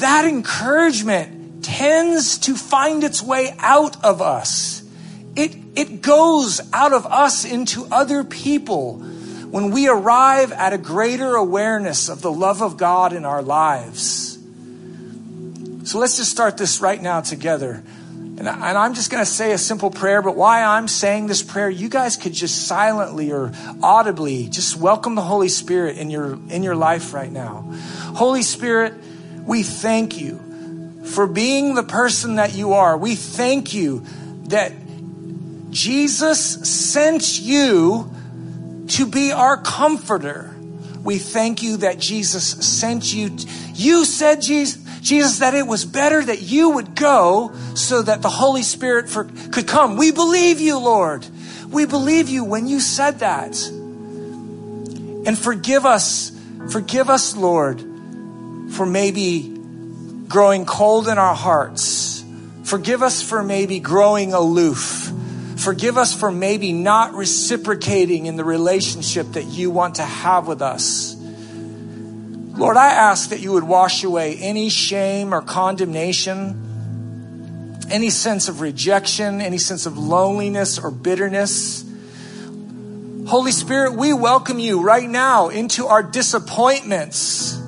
that 0.00 0.24
encouragement 0.24 1.64
tends 1.64 2.38
to 2.38 2.56
find 2.56 3.04
its 3.04 3.22
way 3.22 3.54
out 3.58 4.02
of 4.04 4.22
us. 4.22 4.82
It, 5.36 5.56
it 5.76 6.02
goes 6.02 6.60
out 6.72 6.92
of 6.92 7.06
us 7.06 7.44
into 7.44 7.86
other 7.90 8.24
people 8.24 8.98
when 9.50 9.70
we 9.70 9.88
arrive 9.88 10.52
at 10.52 10.72
a 10.72 10.78
greater 10.78 11.36
awareness 11.36 12.08
of 12.08 12.22
the 12.22 12.32
love 12.32 12.62
of 12.62 12.76
God 12.76 13.12
in 13.12 13.24
our 13.24 13.42
lives. 13.42 14.38
So 15.84 15.98
let's 15.98 16.18
just 16.18 16.30
start 16.30 16.58
this 16.58 16.80
right 16.80 17.00
now 17.00 17.20
together. 17.20 17.82
And, 18.38 18.48
I, 18.48 18.84
am 18.84 18.94
just 18.94 19.10
going 19.10 19.24
to 19.24 19.30
say 19.30 19.52
a 19.52 19.58
simple 19.58 19.90
prayer, 19.90 20.22
but 20.22 20.36
why 20.36 20.62
I'm 20.62 20.86
saying 20.86 21.26
this 21.26 21.42
prayer, 21.42 21.68
you 21.68 21.88
guys 21.88 22.16
could 22.16 22.32
just 22.32 22.68
silently 22.68 23.32
or 23.32 23.52
audibly 23.82 24.48
just 24.48 24.76
welcome 24.76 25.16
the 25.16 25.22
Holy 25.22 25.48
Spirit 25.48 25.96
in 25.96 26.08
your, 26.10 26.34
in 26.48 26.62
your 26.62 26.76
life 26.76 27.14
right 27.14 27.32
now. 27.32 27.64
Holy 28.14 28.42
Spirit, 28.42 28.94
we 29.48 29.62
thank 29.62 30.20
you 30.20 31.02
for 31.06 31.26
being 31.26 31.74
the 31.74 31.82
person 31.82 32.36
that 32.36 32.54
you 32.54 32.74
are. 32.74 32.96
We 32.98 33.14
thank 33.14 33.72
you 33.72 34.04
that 34.48 34.72
Jesus 35.70 36.38
sent 36.68 37.40
you 37.40 38.12
to 38.88 39.06
be 39.06 39.32
our 39.32 39.56
comforter. 39.56 40.54
We 41.02 41.16
thank 41.16 41.62
you 41.62 41.78
that 41.78 41.98
Jesus 41.98 42.44
sent 42.44 43.14
you. 43.14 43.36
You 43.72 44.04
said, 44.04 44.42
Jesus, 44.42 44.84
Jesus, 45.00 45.38
that 45.38 45.54
it 45.54 45.66
was 45.66 45.86
better 45.86 46.22
that 46.22 46.42
you 46.42 46.70
would 46.70 46.94
go 46.94 47.54
so 47.74 48.02
that 48.02 48.20
the 48.20 48.28
Holy 48.28 48.62
Spirit 48.62 49.08
for, 49.08 49.24
could 49.24 49.66
come. 49.66 49.96
We 49.96 50.12
believe 50.12 50.60
you, 50.60 50.78
Lord. 50.78 51.26
We 51.70 51.86
believe 51.86 52.28
you 52.28 52.44
when 52.44 52.66
you 52.66 52.80
said 52.80 53.20
that. 53.20 53.56
And 55.26 55.38
forgive 55.38 55.86
us, 55.86 56.32
forgive 56.70 57.08
us, 57.08 57.34
Lord, 57.34 57.87
for 58.70 58.86
maybe 58.86 59.58
growing 60.28 60.66
cold 60.66 61.08
in 61.08 61.18
our 61.18 61.34
hearts. 61.34 62.22
Forgive 62.64 63.02
us 63.02 63.22
for 63.22 63.42
maybe 63.42 63.80
growing 63.80 64.34
aloof. 64.34 65.10
Forgive 65.56 65.98
us 65.98 66.14
for 66.14 66.30
maybe 66.30 66.72
not 66.72 67.14
reciprocating 67.14 68.26
in 68.26 68.36
the 68.36 68.44
relationship 68.44 69.32
that 69.32 69.44
you 69.44 69.70
want 69.70 69.96
to 69.96 70.04
have 70.04 70.46
with 70.46 70.62
us. 70.62 71.16
Lord, 71.16 72.76
I 72.76 72.88
ask 72.88 73.30
that 73.30 73.40
you 73.40 73.52
would 73.52 73.64
wash 73.64 74.04
away 74.04 74.36
any 74.36 74.68
shame 74.68 75.32
or 75.32 75.40
condemnation, 75.40 77.86
any 77.90 78.10
sense 78.10 78.48
of 78.48 78.60
rejection, 78.60 79.40
any 79.40 79.58
sense 79.58 79.86
of 79.86 79.96
loneliness 79.96 80.78
or 80.78 80.90
bitterness. 80.90 81.84
Holy 83.26 83.52
Spirit, 83.52 83.94
we 83.94 84.12
welcome 84.12 84.58
you 84.58 84.82
right 84.82 85.08
now 85.08 85.48
into 85.48 85.86
our 85.86 86.02
disappointments. 86.02 87.58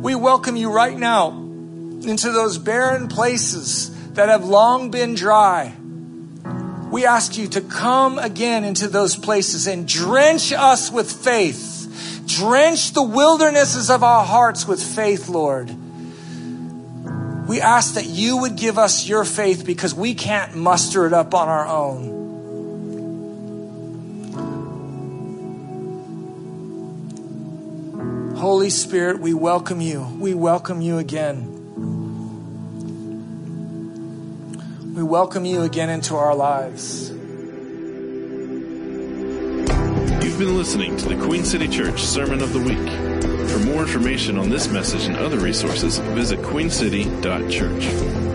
We 0.00 0.14
welcome 0.14 0.56
you 0.56 0.72
right 0.72 0.98
now 0.98 1.30
into 1.30 2.32
those 2.32 2.58
barren 2.58 3.08
places 3.08 3.90
that 4.12 4.28
have 4.28 4.44
long 4.44 4.90
been 4.90 5.14
dry 5.14 5.74
we 6.90 7.06
ask 7.06 7.38
you 7.38 7.46
to 7.48 7.60
come 7.60 8.18
again 8.18 8.64
into 8.64 8.88
those 8.88 9.14
places 9.16 9.68
and 9.68 9.86
drench 9.86 10.52
us 10.52 10.90
with 10.90 11.10
faith. 11.10 12.22
Drench 12.26 12.92
the 12.92 13.02
wildernesses 13.02 13.90
of 13.90 14.02
our 14.02 14.24
hearts 14.24 14.66
with 14.66 14.82
faith, 14.82 15.28
Lord. 15.28 15.70
We 17.46 17.60
ask 17.60 17.94
that 17.94 18.06
you 18.06 18.38
would 18.38 18.56
give 18.56 18.76
us 18.76 19.08
your 19.08 19.24
faith 19.24 19.64
because 19.64 19.94
we 19.94 20.14
can't 20.14 20.56
muster 20.56 21.06
it 21.06 21.12
up 21.12 21.32
on 21.32 21.48
our 21.48 21.66
own. 21.66 22.19
Holy 28.40 28.70
Spirit, 28.70 29.20
we 29.20 29.34
welcome 29.34 29.82
you. 29.82 30.00
We 30.18 30.32
welcome 30.32 30.80
you 30.80 30.96
again. 30.96 31.44
We 34.94 35.02
welcome 35.02 35.44
you 35.44 35.60
again 35.60 35.90
into 35.90 36.16
our 36.16 36.34
lives. 36.34 37.10
You've 37.10 37.18
been 40.38 40.56
listening 40.56 40.96
to 40.96 41.10
the 41.10 41.22
Queen 41.22 41.44
City 41.44 41.68
Church 41.68 42.00
Sermon 42.00 42.40
of 42.40 42.54
the 42.54 42.60
Week. 42.60 42.88
For 43.50 43.58
more 43.58 43.82
information 43.82 44.38
on 44.38 44.48
this 44.48 44.68
message 44.68 45.04
and 45.04 45.18
other 45.18 45.38
resources, 45.38 45.98
visit 45.98 46.40
queencity.church. 46.40 48.29